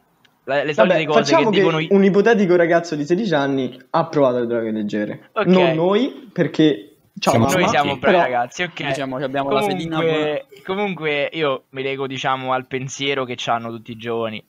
le, 0.45 0.65
le 0.65 0.75
solite 0.75 0.95
Vabbè, 0.95 1.07
cose 1.07 1.33
facciamo 1.33 1.51
che 1.51 1.57
che, 1.57 1.63
dicono 1.63 1.87
un 1.91 2.05
ipotetico 2.05 2.55
ragazzo 2.57 2.95
di 2.95 3.05
16 3.05 3.35
anni 3.35 3.81
ha 3.91 4.07
provato 4.07 4.39
le 4.39 4.47
droghe 4.47 4.71
leggere. 4.71 5.31
Ok. 5.33 5.47
Non 5.47 5.75
noi, 5.75 6.31
perché... 6.33 6.85
Ciao 7.19 7.33
Siamo 7.33 7.47
mamma, 7.49 7.59
noi 7.59 7.69
siamo 7.71 7.97
bravi 7.97 8.01
però- 8.01 8.19
ragazzi, 8.19 8.63
ok. 8.63 8.87
Diciamo 8.87 9.17
che 9.17 9.25
abbiamo 9.25 9.51
la 9.51 9.63
fedina 9.63 9.97
Comunque, 9.97 10.47
comunque 10.65 11.31
io 11.33 11.65
mi 11.71 11.83
lego 11.83 12.07
diciamo 12.07 12.53
al 12.53 12.69
pensiero 12.69 13.25
che 13.25 13.37
hanno 13.47 13.71
tutti 13.71 13.91
i 13.91 13.97
giovani. 13.97 14.45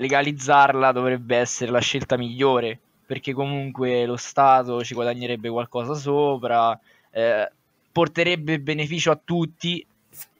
Legalizzarla 0.00 0.92
dovrebbe 0.92 1.36
essere 1.36 1.70
la 1.70 1.80
scelta 1.80 2.16
migliore, 2.16 2.78
perché 3.04 3.34
comunque 3.34 4.06
lo 4.06 4.16
Stato 4.16 4.82
ci 4.82 4.94
guadagnerebbe 4.94 5.50
qualcosa 5.50 5.92
sopra, 5.92 6.78
eh, 7.10 7.50
porterebbe 7.92 8.60
beneficio 8.60 9.10
a 9.10 9.20
tutti 9.22 9.84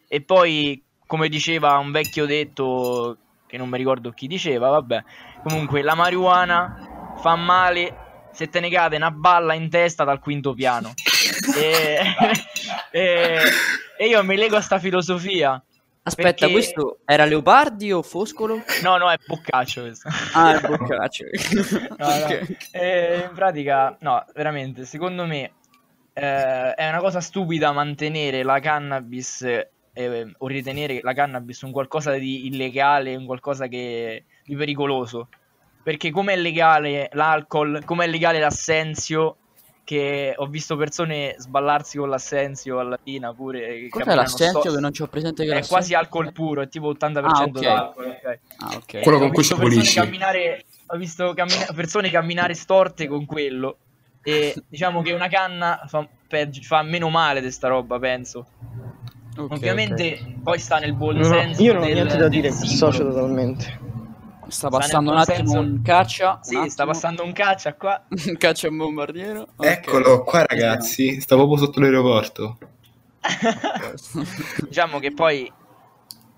e 0.09 0.21
poi, 0.23 0.83
come 1.07 1.29
diceva 1.29 1.77
un 1.77 1.91
vecchio 1.91 2.25
detto, 2.25 3.19
che 3.47 3.59
non 3.59 3.69
mi 3.69 3.77
ricordo 3.77 4.13
chi 4.13 4.27
diceva, 4.27 4.71
vabbè, 4.71 5.05
comunque 5.43 5.83
la 5.83 5.95
marijuana 5.95 7.15
fa 7.21 7.37
male 7.37 8.29
se 8.33 8.49
te 8.49 8.61
ne 8.61 8.71
cade 8.71 8.97
una 8.97 9.11
balla 9.11 9.53
in 9.53 9.69
testa 9.69 10.05
dal 10.05 10.21
quinto 10.21 10.55
piano. 10.55 10.95
e, 11.55 11.99
e- 12.91 13.43
e 13.99 14.07
io 14.07 14.25
mi 14.25 14.37
lego 14.37 14.57
a 14.57 14.63
sta 14.63 14.79
filosofia. 14.79 15.63
Aspetta, 16.03 16.31
Perché- 16.31 16.53
questo 16.53 16.99
era 17.05 17.25
Leopardi 17.27 17.93
o 17.93 18.03
Foscolo? 18.03 18.63
No, 18.83 18.97
no, 18.97 19.11
è 19.11 19.17
Boccaccio 19.25 19.83
questo. 19.83 20.09
Ah, 20.35 20.53
il 20.55 20.61
Boccaccio. 20.67 21.25
No, 21.99 22.09
no. 22.09 22.25
Ok. 22.25 22.57
Eh, 22.73 23.27
in 23.29 23.35
pratica, 23.35 23.97
no, 24.01 24.25
veramente, 24.35 24.87
secondo 24.87 25.27
me 25.27 25.53
eh, 26.15 26.75
è 26.75 26.89
una 26.89 27.01
cosa 27.01 27.21
stupida 27.21 27.73
mantenere 27.73 28.43
la 28.43 28.59
cannabis 28.61 29.43
eh, 29.93 30.33
o 30.39 30.47
ritenere 30.47 31.01
la 31.03 31.13
cannabis 31.13 31.61
un 31.63 31.73
qualcosa 31.73 32.13
di 32.13 32.47
illegale, 32.47 33.15
un 33.15 33.27
qualcosa 33.27 33.67
che, 33.67 34.25
di 34.45 34.57
pericoloso. 34.57 35.29
Perché 35.83 36.11
come 36.11 36.35
è 36.35 36.37
legale 36.37 37.09
l'alcol, 37.13 37.83
come 37.85 38.05
è 38.05 38.09
legale 38.09 38.39
l'assenzio, 38.39 39.37
che 39.85 40.35
ho 40.37 40.47
visto 40.47 40.77
persone 40.77 41.35
sballarsi 41.39 41.99
con 41.99 42.09
l'assenzio 42.09 42.79
alla 42.79 42.99
tina 43.03 43.33
pure. 43.35 43.89
Cos'è 43.89 44.15
l'assenzio 44.15 44.61
sto- 44.61 44.75
che 44.75 44.81
non 44.81 44.93
ci 44.93 45.03
ho 45.03 45.07
presente 45.07 45.45
che 45.45 45.53
È 45.53 45.67
quasi 45.67 45.95
alcol 45.95 46.33
puro, 46.33 46.63
è 46.63 46.69
tipo 46.69 46.89
80% 46.93 47.21
Ah, 47.25 47.43
ok. 47.43 47.61
d'alcol. 47.61 48.07
ok. 48.07 48.39
Ah, 48.59 48.75
ok. 48.77 49.01
Quello 49.01 49.17
Ho 49.17 49.21
con 49.21 49.29
cui 49.33 49.43
persone 49.43 49.63
pulisci. 49.63 49.95
camminare, 50.01 50.65
ho 50.87 50.97
visto 50.97 51.33
cammina- 51.35 51.67
persone 51.75 52.11
camminare 52.11 52.55
storte 52.55 53.07
con 53.09 53.25
quello. 53.27 53.79
E 54.23 54.55
diciamo 54.69 55.03
che 55.03 55.13
una 55.13 55.29
canna 55.29 55.81
fa, 55.87 56.07
peggio- 56.29 56.61
fa 56.63 56.83
meno 56.83 57.09
male 57.09 57.41
di 57.41 57.51
sta 57.51 57.69
roba, 57.69 57.99
penso. 57.99 58.47
Ok, 59.37 59.53
Ovviamente 59.53 60.19
poi 60.43 60.59
sta 60.59 60.79
nel 60.79 60.95
buon 60.95 61.17
No, 61.17 61.27
no, 61.29 61.35
senso. 61.35 61.63
io 61.63 61.73
non 61.73 61.83
ho 61.83 61.87
niente 61.87 62.17
da 62.17 62.29
dire, 62.29 62.51
socio 62.53 63.03
totalmente. 63.05 63.79
Sta 64.51 64.69
passando 64.69 65.11
un 65.11 65.17
nel 65.17 65.25
buon 65.27 65.37
attimo 65.39 65.53
senso- 65.53 65.59
un 65.77 65.83
caccia. 65.83 66.39
Sì, 66.43 66.55
un 66.57 66.69
sta 66.71 66.85
passando 66.87 67.25
un 67.25 67.33
caccia 67.33 67.75
qua. 67.75 68.05
un 68.27 68.37
caccia 68.37 68.69
un 68.69 68.77
bombardiero. 68.77 69.49
Eccolo 69.59 70.23
qua 70.25 70.45
ragazzi, 70.45 71.21
sta 71.21 71.37
proprio 71.37 71.57
sotto 71.59 71.81
l'aeroporto. 71.81 72.59
diciamo 74.69 74.99
che 74.99 75.13
poi 75.13 75.51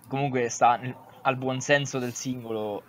comunque 0.09 0.49
sta 0.49 0.81
al 1.23 1.37
buon 1.37 1.61
senso 1.61 1.99
del 1.99 2.13
singolo 2.15 2.83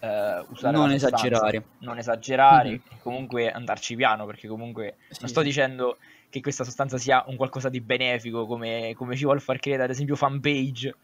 eh, 0.00 0.44
usare 0.50 0.76
Non 0.76 0.90
esagerare. 0.92 1.64
non 1.78 1.98
esagerare 1.98 2.68
Mhm. 2.70 2.74
e 2.90 2.98
comunque 3.02 3.50
andarci 3.50 3.94
piano 3.96 4.24
perché 4.26 4.48
comunque 4.48 4.96
Sì, 5.10 5.18
non 5.20 5.28
sto 5.28 5.42
dicendo 5.42 5.98
che 6.30 6.40
questa 6.40 6.64
sostanza 6.64 6.96
sia 6.98 7.24
un 7.26 7.36
qualcosa 7.36 7.68
di 7.68 7.80
benefico 7.80 8.46
come, 8.46 8.94
come 8.96 9.16
ci 9.16 9.24
vuol 9.24 9.40
far 9.40 9.58
credere 9.58 9.84
ad 9.84 9.90
esempio 9.90 10.16
fanpage 10.16 10.96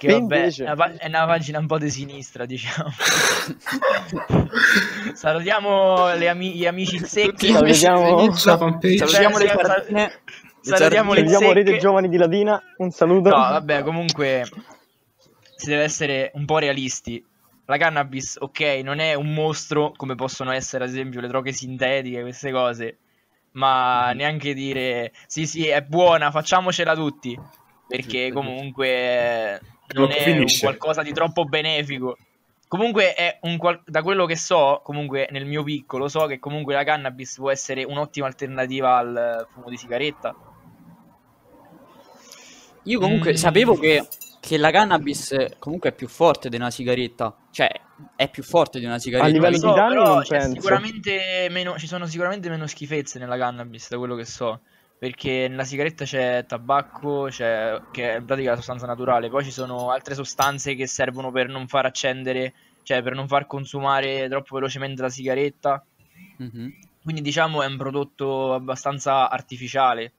che 0.00 0.06
E 0.06 0.12
vabbè 0.12 0.36
invece? 0.36 0.64
è 0.64 1.06
una, 1.08 1.26
pagina 1.26 1.58
un 1.58 1.66
po' 1.66 1.76
di 1.76 1.90
sinistra 1.90 2.46
diciamo 2.46 2.88
salutiamo 5.12 6.14
le 6.14 6.28
ami- 6.28 6.54
gli 6.54 6.66
amici 6.66 6.98
secchi 7.04 7.52
Salutiamo. 7.52 8.32
Salutiamo 8.32 9.38
le 9.38 9.48
Sal- 9.48 9.66
sardine. 9.66 10.12
salutiamo 10.62 11.12
le 11.12 11.20
salutiamo 11.26 11.52
Rete 11.52 11.66
secche. 11.68 11.80
Giovani 11.82 12.08
di 12.08 12.16
Latina, 12.16 12.62
un 12.78 12.90
saluto. 12.90 13.28
No, 13.28 13.36
vabbè, 13.36 13.82
comunque 13.82 14.44
si 15.56 15.68
deve 15.68 15.82
essere 15.82 16.30
un 16.34 16.46
po' 16.46 16.58
realisti. 16.58 17.22
La 17.66 17.76
cannabis, 17.76 18.36
ok, 18.40 18.80
non 18.82 18.98
è 19.00 19.12
un 19.14 19.34
mostro 19.34 19.92
come 19.96 20.14
possono 20.14 20.50
essere 20.50 20.84
ad 20.84 20.90
esempio 20.90 21.20
le 21.20 21.28
droghe 21.28 21.52
sintetiche, 21.52 22.22
queste 22.22 22.50
cose, 22.50 22.98
ma 23.52 24.12
neanche 24.12 24.54
dire 24.54 25.12
sì, 25.26 25.46
sì, 25.46 25.66
è 25.68 25.82
buona, 25.82 26.30
facciamocela 26.30 26.94
tutti, 26.94 27.38
perché 27.86 28.32
comunque 28.32 29.60
non 29.94 30.10
è 30.10 30.16
un 30.18 30.22
finisce. 30.22 30.64
qualcosa 30.66 31.02
di 31.02 31.12
troppo 31.12 31.44
benefico. 31.44 32.16
Comunque 32.68 33.14
è 33.14 33.38
un 33.42 33.56
qual- 33.56 33.82
da 33.84 34.02
quello 34.02 34.26
che 34.26 34.36
so, 34.36 34.80
comunque 34.84 35.26
nel 35.32 35.44
mio 35.44 35.64
piccolo 35.64 36.06
so 36.08 36.26
che 36.26 36.38
comunque 36.38 36.74
la 36.74 36.84
cannabis 36.84 37.34
può 37.36 37.50
essere 37.50 37.82
un'ottima 37.84 38.26
alternativa 38.26 38.96
al 38.96 39.46
fumo 39.52 39.68
di 39.68 39.76
sigaretta. 39.76 40.34
Io 42.84 42.98
comunque 43.00 43.32
Mm. 43.32 43.34
sapevo 43.34 43.76
che, 43.76 44.06
che 44.40 44.56
la 44.56 44.70
cannabis 44.70 45.34
comunque 45.58 45.90
è 45.90 45.92
più 45.92 46.08
forte 46.08 46.48
di 46.48 46.56
una 46.56 46.70
sigaretta. 46.70 47.36
Cioè, 47.50 47.68
è 48.16 48.28
più 48.30 48.42
forte 48.42 48.78
di 48.78 48.84
una 48.86 48.98
sigaretta. 48.98 49.28
A 49.28 49.32
livello 49.32 49.58
Lo 49.60 49.68
di 49.72 49.78
danni 49.78 49.94
però 49.94 50.14
non 50.14 50.22
c'è 50.22 50.38
penso. 50.38 50.54
sicuramente 50.54 51.48
meno, 51.50 51.76
ci 51.78 51.86
sono 51.86 52.06
sicuramente 52.06 52.48
meno 52.48 52.66
schifezze 52.66 53.18
nella 53.18 53.36
cannabis, 53.36 53.88
da 53.90 53.98
quello 53.98 54.14
che 54.14 54.24
so. 54.24 54.60
Perché 55.00 55.48
nella 55.48 55.64
sigaretta 55.64 56.04
c'è 56.04 56.44
tabacco, 56.46 57.28
c'è, 57.30 57.80
che 57.90 58.12
è 58.12 58.18
in 58.18 58.26
pratica 58.26 58.50
la 58.50 58.56
sostanza 58.56 58.84
naturale. 58.84 59.30
Poi 59.30 59.42
ci 59.42 59.50
sono 59.50 59.90
altre 59.90 60.14
sostanze 60.14 60.74
che 60.74 60.86
servono 60.86 61.30
per 61.30 61.48
non 61.48 61.66
far 61.68 61.86
accendere, 61.86 62.52
cioè 62.82 63.02
per 63.02 63.14
non 63.14 63.26
far 63.26 63.46
consumare 63.46 64.28
troppo 64.28 64.56
velocemente 64.56 65.00
la 65.00 65.08
sigaretta. 65.08 65.82
Mhm. 66.36 66.74
Quindi 67.02 67.22
diciamo 67.22 67.62
è 67.62 67.66
un 67.66 67.78
prodotto 67.78 68.52
abbastanza 68.52 69.30
artificiale. 69.30 70.12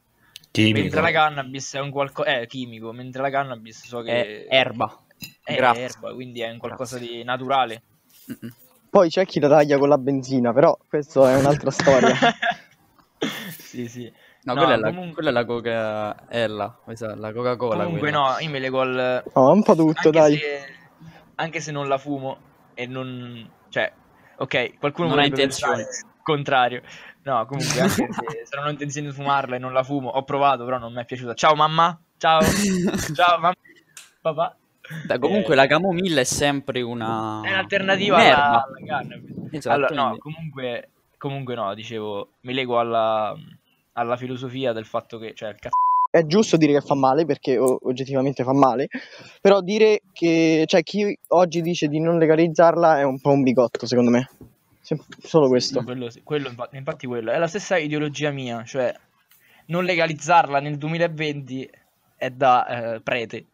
Chimico. 0.50 0.80
Mentre 0.80 1.02
la 1.02 1.12
cannabis 1.12 1.76
è 1.76 1.80
un 1.80 1.92
qualcosa... 1.92 2.40
è 2.40 2.48
chimico, 2.48 2.92
mentre 2.92 3.22
la 3.22 3.30
cannabis 3.30 3.86
so 3.86 4.02
che 4.02 4.48
È 4.48 4.56
erba. 4.56 5.00
è 5.44 5.58
Grazie. 5.58 5.84
erba, 5.84 6.12
quindi 6.16 6.42
è 6.42 6.50
un 6.50 6.58
qualcosa 6.58 6.98
di 6.98 7.24
naturale. 7.24 7.84
Mm-mm. 8.32 8.52
Poi 8.90 9.10
c'è 9.10 9.28
chi 9.28 9.40
la 9.40 9.48
taglia 9.48 9.78
con 9.78 9.90
la 9.90 10.00
benzina, 10.00 10.52
però 10.52 10.76
questo 10.90 11.28
è 11.28 11.36
un'altra 11.38 11.70
storia. 11.70 12.16
sì, 13.60 13.88
sì. 13.88 14.12
No, 14.44 14.54
No, 14.54 14.60
quella, 14.62 14.74
è 14.74 14.78
la, 14.80 14.88
comunque- 14.88 15.14
quella 15.14 15.30
è 15.30 15.34
la 15.34 15.46
coca 15.46 16.30
ella, 16.30 16.80
questa, 16.84 17.16
la 17.16 17.32
Coca-Cola. 17.32 17.84
Comunque 17.84 18.10
quella. 18.10 18.32
no, 18.32 18.40
io 18.40 18.50
me 18.50 18.60
lego 18.60 18.82
al... 18.82 19.24
No, 19.36 19.52
un 19.52 19.64
po' 19.64 19.76
tutto, 19.76 20.08
anche 20.08 20.10
dai. 20.12 20.38
Se, 20.38 20.66
anche 21.36 21.60
se 21.60 21.72
non 21.72 21.88
la 21.88 21.98
fumo 22.00 22.38
e 22.74 22.88
non... 22.88 23.48
Cioè, 23.70 23.92
ok, 24.38 24.78
qualcuno 24.80 25.10
Non 25.10 25.20
ha 25.20 25.26
intenzione. 25.26 25.86
contrario. 26.24 26.82
No, 27.24 27.46
comunque, 27.46 27.80
anche 27.82 27.94
se, 27.94 28.08
se 28.46 28.56
non 28.56 28.66
ho 28.66 28.70
intenzione 28.72 29.10
di 29.10 29.14
fumarla 29.14 29.56
e 29.58 29.60
non 29.60 29.74
la 29.74 29.84
fumo, 29.84 30.10
ho 30.10 30.24
provato, 30.24 30.66
però 30.66 30.80
non 30.80 30.92
mi 30.92 31.02
è 31.02 31.06
piaciuta. 31.06 31.36
Ciao 31.36 31.54
mamma, 31.54 32.00
ciao, 32.18 32.42
ciao 33.14 33.38
mamma, 33.38 33.54
papà. 34.22 34.56
Dai, 35.06 35.20
comunque 35.20 35.54
Eh, 35.54 35.56
la 35.56 35.68
camomilla 35.68 36.22
è 36.22 36.24
sempre 36.26 36.82
una... 36.82 37.42
È 37.44 37.50
un'alternativa 37.52 38.18
alla, 38.18 38.66
alla 38.66 38.86
cannabis. 38.86 39.36
Esatto, 39.52 39.76
Allora, 39.76 39.94
no, 39.94 40.18
comunque, 40.18 40.90
comunque 41.20 41.54
no, 41.54 41.74
dicevo, 41.76 42.32
mi 42.42 42.54
lego 42.54 42.80
alla, 42.80 43.36
alla 43.94 44.18
filosofia 44.18 44.74
del 44.74 44.86
fatto 44.86 45.18
che, 45.18 45.34
cioè, 45.34 45.50
il 45.50 45.56
cazzo 45.56 45.76
È 46.10 46.26
giusto 46.26 46.58
dire 46.58 46.74
che 46.74 46.82
fa 46.82 46.96
male 46.96 47.26
perché 47.26 47.58
o- 47.58 47.80
oggettivamente 47.84 48.44
fa 48.44 48.54
male, 48.54 48.88
però 49.42 49.62
dire 49.62 50.02
che 50.12 50.64
cioè, 50.68 50.84
chi 50.84 51.18
oggi 51.30 51.62
dice 51.62 51.88
di 51.88 52.00
non 52.00 52.18
legalizzarla 52.18 53.00
è 53.00 53.04
un 53.04 53.20
po' 53.20 53.32
un 53.32 53.44
bigotto, 53.44 53.86
secondo 53.86 54.12
me. 54.12 54.30
Sem- 54.82 55.04
Solo 55.22 55.48
questo. 55.48 55.84
Quello, 55.84 56.10
sì, 56.10 56.22
quello 56.24 56.48
infatti, 56.50 56.76
infatti 56.78 57.08
quello 57.08 57.32
è 57.32 57.38
la 57.38 57.48
stessa 57.48 57.78
ideologia 57.78 58.32
mia, 58.32 58.64
cioè 58.66 58.94
non 59.68 59.84
legalizzarla 59.86 60.60
nel 60.60 60.78
2020 60.78 61.70
è 62.18 62.30
da 62.30 62.96
eh, 62.96 63.02
prete. 63.02 63.46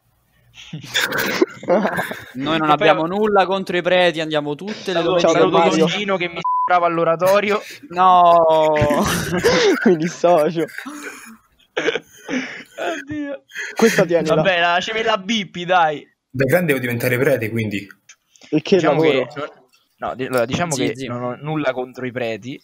Noi 1.67 2.57
non 2.57 2.59
poi- 2.59 2.69
abbiamo 2.69 3.05
nulla 3.05 3.45
contro 3.45 3.75
i 3.77 3.81
preti, 3.81 4.21
andiamo 4.21 4.55
tutte 4.55 4.93
le 4.93 5.01
Saluto, 5.01 5.19
Ciao, 5.19 5.33
domeniche. 5.33 5.39
saluto 5.39 5.57
Mario. 5.57 5.85
Tongino 5.87 6.17
che 6.17 6.27
mi 6.29 6.39
sparava 6.61 6.85
all'oratorio. 6.87 7.61
No! 7.89 8.73
Mi 9.85 9.95
dissocio. 9.97 10.65
Oddio. 12.77 13.43
Questa 13.75 14.05
tienila. 14.05 14.35
Vabbè, 14.35 14.59
lasciami 14.59 15.01
la 15.03 15.17
bippi, 15.17 15.65
dai. 15.65 16.07
Da 16.29 16.45
grande 16.45 16.67
devo 16.67 16.79
diventare 16.79 17.17
prete, 17.17 17.49
quindi. 17.49 17.87
E 18.49 18.61
che 18.61 18.75
Diciamo 18.75 19.03
lavoro. 19.03 19.25
che, 19.27 19.41
no, 19.97 20.15
di- 20.15 20.25
allora, 20.25 20.45
diciamo 20.45 20.73
Sì, 20.73 20.85
che 20.87 20.95
sì. 20.95 21.07
non 21.07 21.23
ho 21.23 21.35
nulla 21.35 21.71
contro 21.73 22.05
i 22.05 22.11
preti. 22.11 22.61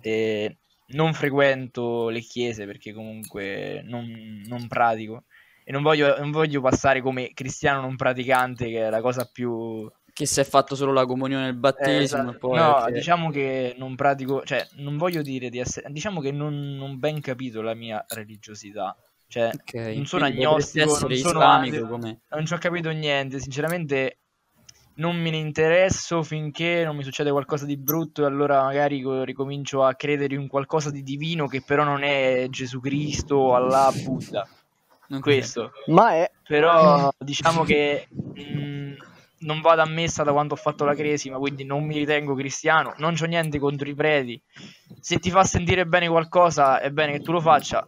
e 0.00 0.58
non 0.90 1.12
frequento 1.12 2.08
le 2.08 2.20
chiese 2.20 2.64
perché 2.64 2.94
comunque 2.94 3.82
non, 3.84 4.06
non 4.46 4.68
pratico. 4.68 5.24
E 5.68 5.72
non 5.72 5.82
voglio, 5.82 6.16
non 6.18 6.30
voglio 6.30 6.62
passare 6.62 7.02
come 7.02 7.32
cristiano 7.34 7.82
non 7.82 7.94
praticante, 7.94 8.70
che 8.70 8.86
è 8.86 8.88
la 8.88 9.02
cosa 9.02 9.28
più. 9.30 9.86
Che 10.14 10.24
si 10.24 10.40
è 10.40 10.44
fatto 10.44 10.74
solo 10.74 10.94
la 10.94 11.04
comunione 11.04 11.44
e 11.44 11.48
il 11.50 11.56
Eh, 11.56 11.58
battesimo. 11.58 12.00
esatto. 12.22 12.30
e 12.30 12.38
poi 12.38 12.56
no, 12.56 12.82
che- 12.86 12.92
diciamo 12.92 13.30
che 13.30 13.74
non 13.76 13.94
pratico, 13.94 14.42
cioè, 14.46 14.66
non 14.76 14.96
voglio 14.96 15.20
dire 15.20 15.50
di 15.50 15.58
essere. 15.58 15.90
Diciamo 15.90 16.22
che 16.22 16.32
non, 16.32 16.74
non 16.74 16.98
ben 16.98 17.20
capito 17.20 17.60
la 17.60 17.74
mia 17.74 18.02
religiosità. 18.08 18.96
Cioè, 19.26 19.50
Ok, 19.52 19.74
non 19.74 20.06
sono 20.06 20.24
agnostico, 20.24 20.86
non 20.86 20.94
sono 20.94 21.12
islamico 21.12 21.86
come... 21.86 22.20
non 22.30 22.46
ci 22.46 22.54
ho 22.54 22.58
capito 22.58 22.88
niente, 22.90 23.38
sinceramente 23.38 24.20
non 24.94 25.16
me 25.16 25.30
ne 25.30 25.36
interesso 25.36 26.22
finché 26.22 26.82
non 26.84 26.96
mi 26.96 27.04
succede 27.04 27.30
qualcosa 27.30 27.66
di 27.66 27.76
brutto 27.76 28.22
e 28.22 28.26
allora 28.26 28.62
magari 28.62 29.00
co- 29.02 29.22
ricomincio 29.22 29.84
a 29.84 29.94
credere 29.94 30.34
in 30.34 30.48
qualcosa 30.48 30.90
di 30.90 31.02
divino 31.02 31.46
che 31.46 31.62
però 31.62 31.84
non 31.84 32.02
è 32.02 32.46
Gesù 32.48 32.80
Cristo, 32.80 33.54
Allah, 33.54 33.92
Buddha, 34.02 34.48
Ok. 35.10 35.20
questo. 35.20 35.72
Ma 35.86 36.12
è... 36.12 36.30
Però 36.46 37.10
diciamo 37.18 37.64
che 37.64 38.08
mh, 38.10 38.92
non 39.40 39.60
vado 39.60 39.82
a 39.82 39.86
messa 39.86 40.22
da 40.22 40.32
quando 40.32 40.54
ho 40.54 40.56
fatto 40.56 40.84
la 40.84 40.94
cresima, 40.94 41.38
quindi 41.38 41.64
non 41.64 41.84
mi 41.84 41.96
ritengo 41.96 42.34
cristiano, 42.34 42.94
non 42.98 43.14
c'ho 43.14 43.26
niente 43.26 43.58
contro 43.58 43.88
i 43.88 43.94
preti. 43.94 44.40
Se 45.00 45.18
ti 45.18 45.30
fa 45.30 45.44
sentire 45.44 45.86
bene 45.86 46.08
qualcosa, 46.08 46.80
è 46.80 46.90
bene 46.90 47.12
che 47.12 47.20
tu 47.20 47.32
lo 47.32 47.40
faccia. 47.40 47.86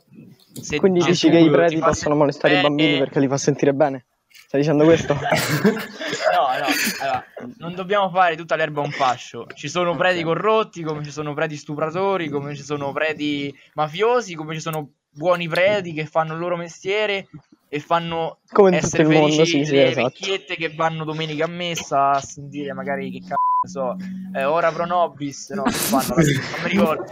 Se 0.52 0.78
Quindi 0.78 1.02
dici 1.02 1.30
che 1.30 1.38
i 1.38 1.44
ti 1.44 1.50
preti 1.50 1.74
possono 1.76 1.94
sentire 1.94 2.14
molestare 2.14 2.52
i 2.52 2.56
bene- 2.56 2.68
bambini 2.68 2.98
perché 2.98 3.20
li 3.20 3.28
fa 3.28 3.36
sentire 3.36 3.72
bene? 3.72 4.06
Stai 4.26 4.60
dicendo 4.60 4.84
questo? 4.84 5.16
No, 6.30 6.46
no, 6.58 6.66
allora, 7.00 7.24
non 7.58 7.74
dobbiamo 7.74 8.08
fare 8.10 8.36
tutta 8.36 8.54
l'erba 8.54 8.80
un 8.80 8.90
fascio. 8.90 9.46
Ci 9.52 9.68
sono 9.68 9.96
preti 9.96 10.22
corrotti, 10.22 10.82
come 10.82 11.02
ci 11.02 11.10
sono 11.10 11.34
preti 11.34 11.56
stupratori, 11.56 12.28
come 12.28 12.54
ci 12.54 12.62
sono 12.62 12.92
preti 12.92 13.52
mafiosi, 13.74 14.34
come 14.34 14.54
ci 14.54 14.60
sono 14.60 14.92
buoni 15.11 15.49
preti 15.49 15.93
che 15.93 16.07
fanno 16.07 16.35
il 16.35 16.38
loro 16.40 16.57
mestiere 16.57 17.29
e 17.69 17.81
fanno 17.81 18.38
Come 18.50 18.76
essere 18.76 19.02
il 19.05 19.09
mondo, 19.11 19.35
felici 19.37 19.59
sì, 19.59 19.64
sì, 19.64 19.75
le 19.75 19.88
esatto. 19.88 20.09
vecchiette 20.09 20.57
che 20.57 20.75
vanno 20.75 21.05
domenica 21.05 21.45
a 21.45 21.49
messa 21.49 22.11
a 22.11 22.21
sentire 22.21 22.73
magari 22.73 23.11
che 23.11 23.21
cazzo 23.21 23.38
so, 23.69 23.97
eh, 24.35 24.45
ora 24.45 24.73
pro 24.73 24.87
nobis, 24.87 25.50
no, 25.50 25.64
che 25.64 25.71
fanno? 25.73 26.14
non 26.14 26.25
mi 26.62 26.69
ricordo. 26.71 27.05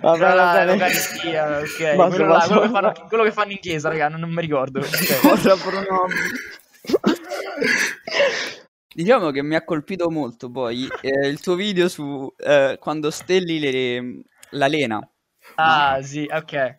Va 0.00 0.16
Quella 0.16 0.34
bene, 0.34 0.34
là, 0.34 0.64
l'Eucaristia, 0.64 1.58
ok, 1.58 1.96
Basta, 1.96 2.08
quello, 2.08 2.26
là, 2.26 2.38
basta. 2.38 2.46
quello 2.46 2.60
che 2.60 2.68
fanno, 2.68 2.92
quello 3.08 3.24
che 3.24 3.32
fanno 3.32 3.52
in 3.52 3.58
chiesa, 3.58 3.88
raga, 3.88 4.08
non, 4.08 4.20
non 4.20 4.30
mi 4.30 4.40
ricordo. 4.42 4.80
ok. 4.84 5.24
Ora 5.24 5.56
pronomi. 5.56 6.14
Diciamo 8.94 9.30
che 9.30 9.42
mi 9.42 9.56
ha 9.56 9.64
colpito 9.64 10.08
molto 10.08 10.50
poi 10.50 10.86
eh, 11.02 11.26
il 11.26 11.40
tuo 11.40 11.56
video 11.56 11.88
su 11.88 12.32
eh, 12.36 12.76
quando 12.78 13.10
stelli 13.10 13.58
le- 13.58 14.22
la 14.50 14.68
lena. 14.68 15.00
Ah, 15.56 16.00
sì, 16.02 16.28
ok. 16.30 16.78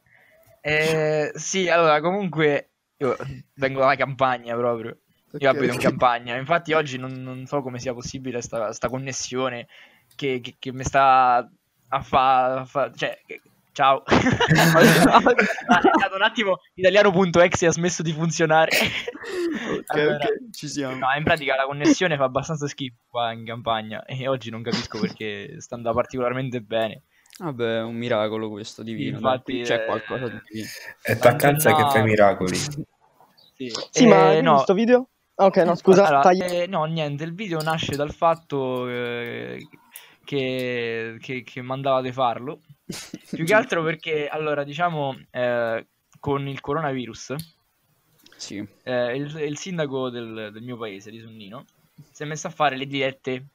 Eh, 0.67 1.31
sì, 1.35 1.69
allora, 1.69 2.01
comunque, 2.01 2.71
io 2.97 3.15
vengo 3.53 3.81
dalla 3.81 3.95
campagna 3.95 4.55
proprio. 4.55 4.97
Io 5.37 5.49
abito 5.49 5.71
in 5.73 5.77
campagna. 5.79 6.35
Infatti, 6.37 6.73
oggi 6.73 6.97
non, 6.97 7.11
non 7.21 7.45
so 7.45 7.61
come 7.61 7.77
sia 7.77 7.93
possibile 7.93 8.41
sta, 8.41 8.73
sta 8.73 8.89
connessione 8.89 9.67
che, 10.15 10.39
che, 10.41 10.55
che 10.57 10.73
mi 10.73 10.83
sta 10.83 11.47
a 11.89 12.01
fare. 12.01 12.65
cioè, 12.95 13.21
che- 13.27 13.41
ciao. 13.73 14.01
Ah, 15.67 15.81
è 15.81 15.97
stato 15.97 16.15
un 16.15 16.21
attimo 16.23 16.57
italiano.exe 16.73 17.67
ha 17.67 17.71
smesso 17.71 18.01
di 18.01 18.11
funzionare. 18.11 18.71
Ok, 18.71 19.83
Allora, 19.87 20.15
ok, 20.15 20.49
ci 20.51 20.67
siamo. 20.67 20.95
No, 20.95 21.07
in 21.15 21.23
pratica 21.23 21.55
la 21.55 21.65
connessione 21.65 22.17
fa 22.17 22.23
abbastanza 22.23 22.67
schifo 22.67 23.03
qua 23.07 23.31
in 23.31 23.45
campagna 23.45 24.03
e 24.05 24.27
oggi 24.27 24.49
non 24.49 24.63
capisco 24.63 24.99
perché 24.99 25.59
sta 25.59 25.75
andando 25.75 25.97
particolarmente 25.97 26.61
bene. 26.61 27.03
Vabbè, 27.37 27.77
è 27.79 27.83
un 27.83 27.95
miracolo 27.95 28.49
questo 28.49 28.81
divino. 28.81 29.17
Infatti, 29.17 29.61
c'è 29.61 29.75
eh, 29.75 29.85
qualcosa 29.85 30.29
di 30.29 30.39
divino. 30.47 30.67
È 31.01 31.17
Taccanza 31.17 31.73
che 31.73 31.83
fa 31.89 31.99
i 31.99 32.03
miracoli. 32.03 32.55
Sì, 32.55 32.85
Sì, 33.89 34.03
Eh, 34.03 34.07
ma 34.07 34.27
hai 34.27 34.41
no. 34.41 34.55
visto 34.55 34.73
video? 34.73 35.09
Ok, 35.35 35.57
no, 35.57 35.75
scusa, 35.75 36.05
Allora, 36.05 36.21
tagli- 36.21 36.41
eh, 36.41 36.65
no, 36.67 36.85
niente, 36.85 37.23
il 37.25 37.33
video 37.33 37.61
nasce 37.61 37.97
dal 37.97 38.13
fatto 38.13 38.87
eh, 38.87 39.67
che, 40.23 41.17
che, 41.19 41.43
che 41.43 41.61
mandavate 41.61 42.13
farlo. 42.13 42.61
Più 43.29 43.43
che 43.43 43.53
altro 43.53 43.83
perché, 43.83 44.27
allora, 44.27 44.63
diciamo, 44.63 45.17
eh, 45.31 45.87
con 46.19 46.47
il 46.47 46.61
coronavirus, 46.61 47.35
Sì. 48.37 48.65
eh, 48.83 49.15
il, 49.15 49.35
il 49.39 49.57
sindaco 49.57 50.09
del, 50.09 50.51
del 50.53 50.63
mio 50.63 50.77
paese, 50.77 51.11
di 51.11 51.19
Sonnino, 51.19 51.65
si 52.11 52.23
è 52.23 52.25
messo 52.25 52.47
a 52.47 52.51
fare 52.51 52.77
le 52.77 52.87
dirette 52.87 53.45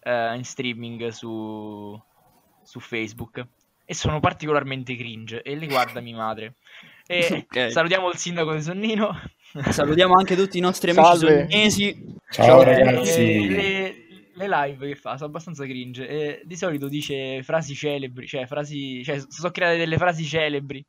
eh, 0.00 0.34
in 0.34 0.44
streaming 0.44 1.08
su, 1.08 2.00
su 2.62 2.80
Facebook 2.80 3.46
e 3.84 3.94
sono 3.94 4.20
particolarmente 4.20 4.94
cringe 4.96 5.42
e 5.42 5.56
le 5.56 5.66
guarda 5.66 6.00
mia 6.00 6.16
madre. 6.16 6.54
E 7.06 7.46
Ok. 7.50 7.70
salutiamo 7.72 8.08
il 8.10 8.16
sindaco 8.16 8.54
di 8.54 8.62
Sonnino. 8.62 9.18
Salutiamo 9.70 10.14
anche 10.14 10.36
tutti 10.36 10.58
i 10.58 10.60
nostri 10.60 10.90
amici 10.92 11.04
Salve. 11.18 11.40
sonnesi. 11.48 12.14
Ciao 12.30 12.46
Ciao. 12.46 12.62
ragazzi. 12.62 13.48
Le, 13.48 13.94
le 14.34 14.48
live 14.48 14.86
che 14.88 14.94
fa 14.94 15.16
sono 15.16 15.28
abbastanza 15.28 15.64
cringe. 15.64 16.06
E 16.06 16.42
di 16.44 16.56
solito 16.56 16.86
dice 16.88 17.42
frasi 17.42 17.74
celebri, 17.74 18.28
cioè 18.28 18.46
frasi, 18.46 19.02
cioè 19.02 19.18
sono 19.28 19.50
create 19.50 19.76
delle 19.76 19.96
frasi 19.98 20.24
celebri, 20.24 20.84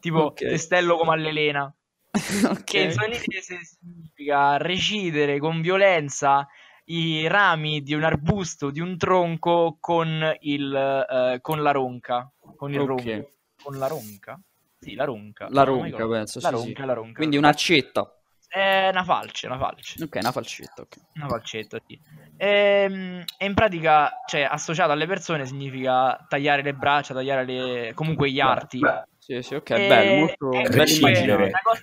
tipo 0.00 0.24
Ok. 0.24 0.46
testello 0.46 0.96
come 0.96 1.12
all'Elena, 1.12 1.64
Ok. 2.48 2.64
che 2.64 2.78
in 2.80 2.90
svedese 2.92 3.58
significa 3.62 4.56
recidere 4.56 5.38
con 5.38 5.60
violenza 5.60 6.48
i 6.88 7.26
rami 7.26 7.82
di 7.82 7.94
un 7.94 8.04
arbusto, 8.04 8.70
di 8.70 8.80
un 8.80 8.96
tronco 8.96 9.76
con 9.80 10.36
il 10.40 10.74
eh, 10.74 11.38
con 11.40 11.62
la 11.62 11.70
ronca, 11.72 12.30
con 12.56 12.72
il 12.72 12.78
Ok. 12.80 12.86
ronco, 12.86 13.28
con 13.62 13.78
la 13.78 13.86
ronca? 13.86 14.40
Sì, 14.78 14.94
la 14.94 15.04
ronca. 15.04 15.48
La 15.50 15.64
ronca, 15.64 15.84
ricordo. 15.86 16.08
penso, 16.10 16.40
La 16.40 16.48
sì, 16.50 16.56
sì. 16.56 16.64
ronca, 16.66 16.84
la 16.84 16.92
ronca. 16.92 17.12
Quindi 17.14 17.36
un'accetta. 17.36 18.10
È 18.48 18.88
una 18.90 19.04
falce, 19.04 19.46
una 19.46 19.58
falce. 19.58 20.02
Ok, 20.04 20.16
una 20.20 20.32
falcetta. 20.32 20.82
ok. 20.82 20.96
Una 21.14 21.28
falcetta, 21.28 21.78
sì. 21.84 21.98
Ehm, 22.36 23.24
E, 23.38 23.46
in 23.46 23.54
pratica, 23.54 24.22
cioè, 24.26 24.42
associato 24.42 24.92
alle 24.92 25.06
persone 25.06 25.46
significa 25.46 26.24
tagliare 26.28 26.62
le 26.62 26.74
braccia, 26.74 27.14
tagliare 27.14 27.44
le... 27.44 27.92
comunque 27.94 28.30
gli 28.30 28.38
arti. 28.40 28.80
Sì, 29.18 29.42
sì, 29.42 29.54
ok, 29.54 29.70
E- 29.70 29.86
bello, 29.88 30.12
molto 30.12 30.52
e 30.52 30.68
bello 30.68 31.36
una 31.36 31.60
cosa- 31.62 31.82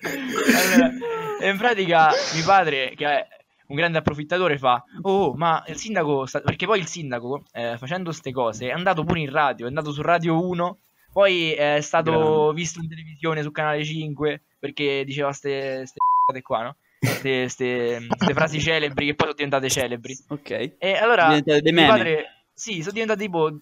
allora, 0.58 0.89
e 1.42 1.50
in 1.50 1.58
pratica 1.58 2.12
mio 2.34 2.46
padre, 2.46 2.94
che 2.96 3.06
è 3.06 3.28
un 3.67 3.76
grande 3.76 3.97
approfittatore, 3.97 4.58
fa 4.58 4.84
Oh, 5.02 5.34
ma 5.34 5.63
il 5.67 5.78
sindaco... 5.78 6.26
sta-" 6.26 6.41
Perché 6.41 6.65
poi 6.65 6.80
il 6.80 6.88
sindaco, 6.88 7.43
eh, 7.52 7.78
facendo 7.78 8.12
ste 8.12 8.32
cose, 8.32 8.67
è 8.67 8.71
andato 8.71 9.04
pure 9.04 9.19
in 9.19 9.30
radio, 9.32 9.65
è 9.65 9.69
andato 9.69 9.91
su 9.91 10.02
Radio 10.02 10.45
1, 10.47 10.78
poi 11.12 11.54
è 11.54 11.80
stato 11.82 12.12
Grande. 12.12 12.54
visto 12.54 12.80
in 12.82 12.89
televisione 12.89 13.41
su 13.41 13.52
Canale 13.52 13.84
5, 13.84 14.41
perché 14.60 15.04
diceva 15.06 15.32
ste, 15.32 15.86
ste 15.86 16.41
qua, 16.41 16.63
no? 16.63 16.76
Ste, 16.99 17.49
ste- 17.49 18.08
ste 18.17 18.34
frasi 18.34 18.60
celebri 18.62 19.08
che 19.08 19.15
poi 19.15 19.28
sono 19.28 19.34
diventate 19.38 19.69
celebri. 19.69 20.17
Ok. 20.30 20.76
E 20.78 20.93
allora 20.93 21.39
dei 21.39 21.62
meme. 21.71 21.88
padre, 21.88 22.26
sì, 22.54 22.80
sono 22.80 22.93
diventate 22.93 23.19
tipo 23.19 23.60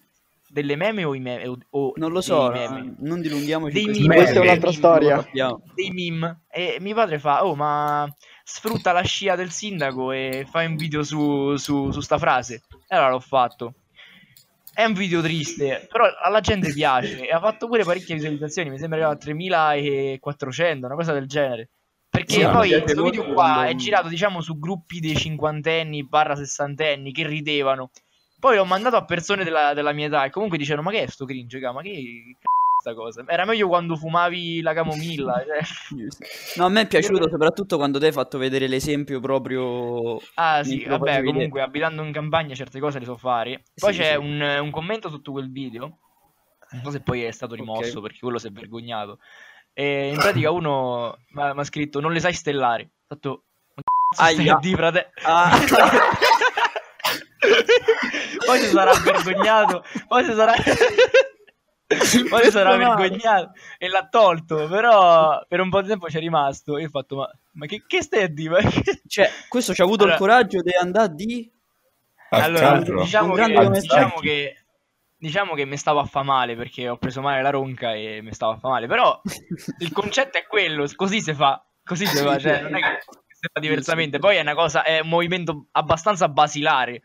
delle 0.52 0.76
meme 0.76 1.02
o 1.04 1.14
i 1.14 1.18
meme 1.20 1.46
o, 1.48 1.56
o 1.70 1.92
Non 1.96 2.12
lo 2.12 2.20
so, 2.20 2.50
meme. 2.50 2.94
non 2.98 3.20
dilunghiamoci 3.22 3.72
Dei 3.72 3.86
meme. 3.86 4.14
questo 4.16 4.40
Questa 4.40 4.40
è 4.40 4.42
un'altra 4.42 4.68
Meme. 4.68 4.72
storia. 4.78 5.60
Dei 5.74 5.90
meme 5.90 6.42
e 6.50 6.76
mio 6.80 6.94
padre 6.94 7.18
fa 7.18 7.44
oh 7.46 7.54
ma 7.56 8.06
sfrutta 8.44 8.92
la 8.92 9.02
scia 9.02 9.34
del 9.34 9.50
sindaco 9.50 10.12
e 10.12 10.46
fai 10.50 10.66
un 10.66 10.76
video 10.76 11.02
su, 11.02 11.56
su, 11.56 11.90
su 11.90 12.00
sta 12.00 12.18
frase 12.18 12.62
e 12.86 12.94
allora 12.94 13.10
l'ho 13.12 13.20
fatto 13.20 13.74
è 14.74 14.84
un 14.84 14.92
video 14.94 15.20
triste 15.22 15.86
però 15.90 16.04
alla 16.22 16.40
gente 16.40 16.72
piace 16.72 17.26
e 17.26 17.32
ha 17.32 17.38
fatto 17.40 17.66
pure 17.68 17.84
parecchie 17.84 18.14
visualizzazioni 18.16 18.70
mi 18.70 18.78
sembra 18.78 19.08
a 19.08 19.16
3400 19.16 20.86
una 20.86 20.94
cosa 20.94 21.12
del 21.12 21.26
genere 21.26 21.70
perché 22.08 22.32
Sì, 22.34 22.40
poi 22.42 22.78
questo 22.82 23.02
video 23.04 23.32
qua 23.32 23.66
è 23.66 23.74
girato 23.74 24.08
diciamo 24.08 24.40
su 24.42 24.58
gruppi 24.58 25.00
dei 25.00 25.16
cinquantenni 25.16 26.06
barra 26.06 26.34
sessantenni 26.36 27.12
che 27.12 27.26
ridevano 27.26 27.90
poi 28.42 28.56
l'ho 28.56 28.64
mandato 28.64 28.96
a 28.96 29.04
persone 29.04 29.44
della, 29.44 29.72
della 29.72 29.92
mia 29.92 30.06
età 30.06 30.24
e 30.24 30.30
comunque 30.30 30.58
dicevano 30.58 30.82
ma 30.82 30.90
che 30.90 31.04
è 31.04 31.06
sto 31.06 31.24
cringe 31.24 31.60
ca? 31.60 31.70
ma 31.70 31.80
che 31.80 32.36
sta 32.80 32.92
cosa 32.92 33.22
era 33.28 33.44
meglio 33.44 33.68
quando 33.68 33.94
fumavi 33.94 34.60
la 34.62 34.74
camomilla 34.74 35.44
cioè. 35.46 36.06
No, 36.56 36.64
a 36.64 36.68
me 36.68 36.80
è 36.80 36.86
piaciuto 36.88 37.28
soprattutto 37.30 37.76
quando 37.76 38.00
te 38.00 38.06
hai 38.06 38.12
fatto 38.12 38.38
vedere 38.38 38.66
l'esempio 38.66 39.20
proprio... 39.20 40.20
Ah 40.34 40.64
sì, 40.64 40.84
vabbè, 40.84 41.22
comunque 41.22 41.62
abitando 41.62 42.02
in 42.02 42.10
campagna 42.10 42.56
certe 42.56 42.80
cose 42.80 42.98
le 42.98 43.04
so 43.04 43.16
fare. 43.16 43.62
Poi 43.76 43.92
Sì, 43.92 44.00
c'è 44.00 44.12
sì. 44.14 44.16
Un, 44.16 44.40
un 44.40 44.70
commento 44.72 45.08
sotto 45.08 45.30
quel 45.30 45.52
video, 45.52 45.98
non 46.72 46.82
so 46.82 46.90
se 46.90 47.00
poi 47.00 47.22
è 47.22 47.30
stato 47.30 47.54
rimosso 47.54 47.98
Ok. 47.98 48.02
perché 48.02 48.18
quello 48.18 48.38
si 48.38 48.48
è 48.48 48.50
vergognato. 48.50 49.20
E 49.72 50.08
in 50.08 50.18
pratica 50.18 50.50
uno 50.50 51.16
mi 51.30 51.42
ha 51.42 51.64
scritto 51.64 52.00
non 52.00 52.12
le 52.12 52.18
sai 52.18 52.32
stellare. 52.32 52.82
Ho 52.82 53.14
fatto, 53.14 53.42
ma 54.18 54.28
che 54.28 54.50
a 54.50 54.58
di 54.58 54.74
frate. 54.74 55.12
Ah. 55.22 55.50
poi 58.44 58.58
si 58.60 58.68
sarà 58.68 58.92
vergognato, 58.92 59.84
poi 60.06 60.24
si 60.24 60.32
sarà... 60.34 60.52
poi 62.28 62.44
si 62.44 62.50
sarà 62.50 62.76
vergognato 62.76 63.52
e 63.78 63.88
l'ha 63.88 64.06
tolto, 64.08 64.66
però 64.68 65.44
per 65.46 65.60
un 65.60 65.70
po' 65.70 65.82
di 65.82 65.88
tempo 65.88 66.06
c'è 66.06 66.18
rimasto. 66.20 66.78
Io 66.78 66.86
ho 66.86 66.90
fatto, 66.90 67.16
ma, 67.16 67.30
ma 67.52 67.66
che, 67.66 67.84
che 67.86 68.02
stai 68.02 68.22
a 68.22 68.28
dire? 68.28 68.62
Cioè, 69.06 69.30
questo 69.48 69.74
ci 69.74 69.82
ha 69.82 69.84
avuto 69.84 70.04
Allora- 70.04 70.16
il 70.16 70.22
coraggio 70.22 70.62
di 70.62 70.72
andare 70.78 71.14
di... 71.14 71.50
Al 72.30 72.42
allora, 72.42 72.80
diciamo 72.80 73.34
che, 73.34 73.68
diciamo 73.68 74.14
che 74.20 74.62
diciamo 75.22 75.54
che 75.54 75.64
mi 75.64 75.76
stavo 75.76 76.00
a 76.00 76.04
fa 76.04 76.24
male 76.24 76.56
perché 76.56 76.88
ho 76.88 76.96
preso 76.96 77.20
male 77.20 77.42
la 77.42 77.50
ronca 77.50 77.94
e 77.94 78.20
mi 78.22 78.32
stavo 78.32 78.54
a 78.54 78.56
fa 78.56 78.70
male. 78.70 78.88
Però 78.88 79.22
il 79.78 79.92
concetto 79.92 80.36
è 80.36 80.46
quello, 80.48 80.84
così 80.96 81.20
si 81.20 81.32
fa, 81.32 81.64
così 81.84 82.06
si 82.06 82.16
fa, 82.16 82.38
cioè 82.38 82.62
non 82.62 82.74
è 82.74 82.80
che 82.80 82.98
si 83.28 83.48
fa 83.52 83.60
diversamente. 83.60 84.18
Poi 84.18 84.36
è 84.36 84.40
una 84.40 84.54
cosa, 84.54 84.82
è 84.82 84.98
un 84.98 85.08
movimento 85.08 85.66
abbastanza 85.72 86.28
basilare. 86.28 87.02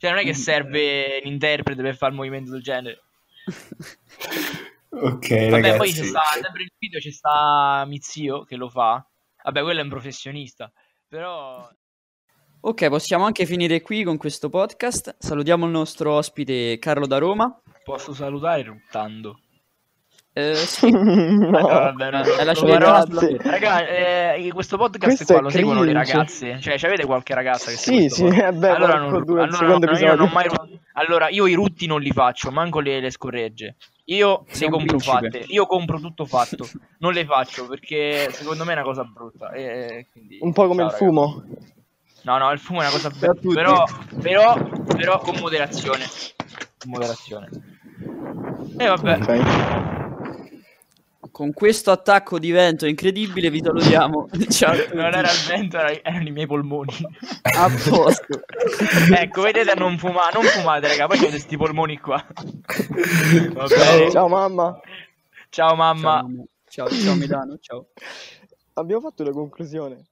Cioè 0.00 0.10
non 0.12 0.20
è 0.20 0.24
che 0.24 0.32
serve 0.32 1.20
un 1.22 1.30
interprete 1.30 1.82
per 1.82 1.94
fare 1.94 2.10
il 2.12 2.16
movimento 2.16 2.50
del 2.52 2.62
genere. 2.62 3.02
Ok, 4.92 5.50
Vabbè, 5.50 5.76
poi 5.76 5.92
c'è 5.92 5.98
ragazzi. 5.98 6.04
sta, 6.06 6.22
sempre 6.32 6.62
nel 6.62 6.72
video 6.76 6.98
c'è 6.98 7.10
sta 7.12 7.84
Mizio 7.86 8.42
che 8.44 8.56
lo 8.56 8.68
fa. 8.68 9.06
Vabbè, 9.44 9.62
quello 9.62 9.80
è 9.80 9.82
un 9.82 9.88
professionista. 9.88 10.70
Però 11.06 11.68
Ok, 12.62 12.88
possiamo 12.88 13.24
anche 13.24 13.46
finire 13.46 13.82
qui 13.82 14.02
con 14.02 14.16
questo 14.16 14.48
podcast. 14.48 15.16
Salutiamo 15.18 15.64
il 15.64 15.70
nostro 15.70 16.14
ospite 16.14 16.78
Carlo 16.78 17.06
da 17.06 17.18
Roma. 17.18 17.62
posso 17.84 18.12
salutare 18.12 18.62
ruttando. 18.64 19.40
Eh, 20.32 20.54
sì, 20.54 20.88
no. 20.94 21.50
vabbè, 21.50 22.10
no, 22.12 22.20
il 22.20 22.78
ragazzi. 22.78 23.36
Raga, 23.40 23.86
eh, 23.86 24.50
questo 24.52 24.76
podcast 24.76 25.16
Questo 25.16 25.24
qua 25.24 25.38
è 25.38 25.42
lo 25.42 25.50
seguono 25.50 25.82
le 25.82 25.92
cringe. 25.92 26.12
ragazze. 26.12 26.60
Cioè, 26.60 26.76
avete 26.86 27.04
qualche 27.04 27.34
ragazza 27.34 27.70
che 27.70 27.76
Sì, 27.76 28.08
sì, 28.08 28.22
podcast? 28.24 28.42
eh 28.46 28.52
beh, 28.52 28.68
allora, 28.68 28.98
non, 28.98 29.24
due, 29.24 29.42
allora 29.42 29.66
no, 29.78 29.98
io 29.98 30.14
non 30.14 30.30
mai 30.32 30.46
allora 30.94 31.28
io 31.30 31.46
i 31.46 31.54
rutti 31.54 31.86
non 31.86 32.00
li 32.00 32.12
faccio, 32.12 32.50
manco 32.50 32.78
le, 32.80 33.00
le 33.00 33.10
scorregge. 33.10 33.76
Io 34.06 34.44
le 34.58 34.68
compro 34.68 34.96
principe. 34.96 35.30
fatte. 35.30 35.44
Io 35.52 35.66
compro 35.66 35.98
tutto 35.98 36.24
fatto. 36.26 36.68
Non 37.00 37.12
le 37.12 37.24
faccio 37.24 37.66
perché 37.66 38.28
secondo 38.30 38.64
me 38.64 38.70
è 38.72 38.74
una 38.74 38.84
cosa 38.84 39.02
brutta. 39.04 39.50
E, 39.52 40.06
quindi, 40.12 40.38
Un 40.40 40.52
po' 40.52 40.66
come 40.66 40.82
ciao, 40.82 40.86
il 40.86 40.92
raga. 40.92 41.04
fumo. 41.04 41.42
No, 42.22 42.38
no, 42.38 42.50
il 42.52 42.58
fumo 42.58 42.80
è 42.80 42.82
una 42.82 42.90
cosa 42.92 43.10
bella. 43.10 43.34
Però, 43.54 43.84
però, 44.20 44.68
però 44.96 45.18
con 45.20 45.36
moderazione. 45.40 46.04
Con 46.78 46.90
moderazione. 46.90 47.48
E 48.78 48.86
vabbè. 48.86 49.18
Ok. 49.22 50.08
Con 51.30 51.52
questo 51.52 51.90
attacco 51.90 52.38
di 52.38 52.50
vento 52.50 52.86
incredibile 52.86 53.50
vi 53.50 53.60
salutiamo. 53.62 54.28
Ciao. 54.48 54.74
Non 54.94 55.04
era 55.04 55.20
il 55.30 55.46
vento, 55.46 55.76
era- 55.78 55.92
erano 56.02 56.26
i 56.28 56.32
miei 56.32 56.46
polmoni. 56.46 56.92
A 57.56 57.68
posto. 57.68 58.40
ecco, 59.14 59.42
vedete, 59.42 59.74
non 59.74 59.98
fumate, 59.98 60.34
non 60.38 60.44
fumate, 60.44 60.88
raga. 60.88 61.06
Poi 61.06 61.18
avete 61.18 61.38
sti 61.38 61.56
polmoni 61.56 61.98
qua. 61.98 62.24
Bene. 63.68 64.10
Ciao 64.10 64.28
mamma. 64.28 64.80
Ciao, 65.50 65.74
mamma. 65.74 66.24
Ciao, 66.68 66.88
ciao, 66.88 67.00
ciao 67.00 67.14
Milano, 67.14 67.58
ciao. 67.60 67.88
Abbiamo 68.74 69.00
fatto 69.02 69.22
la 69.22 69.32
conclusione. 69.32 70.06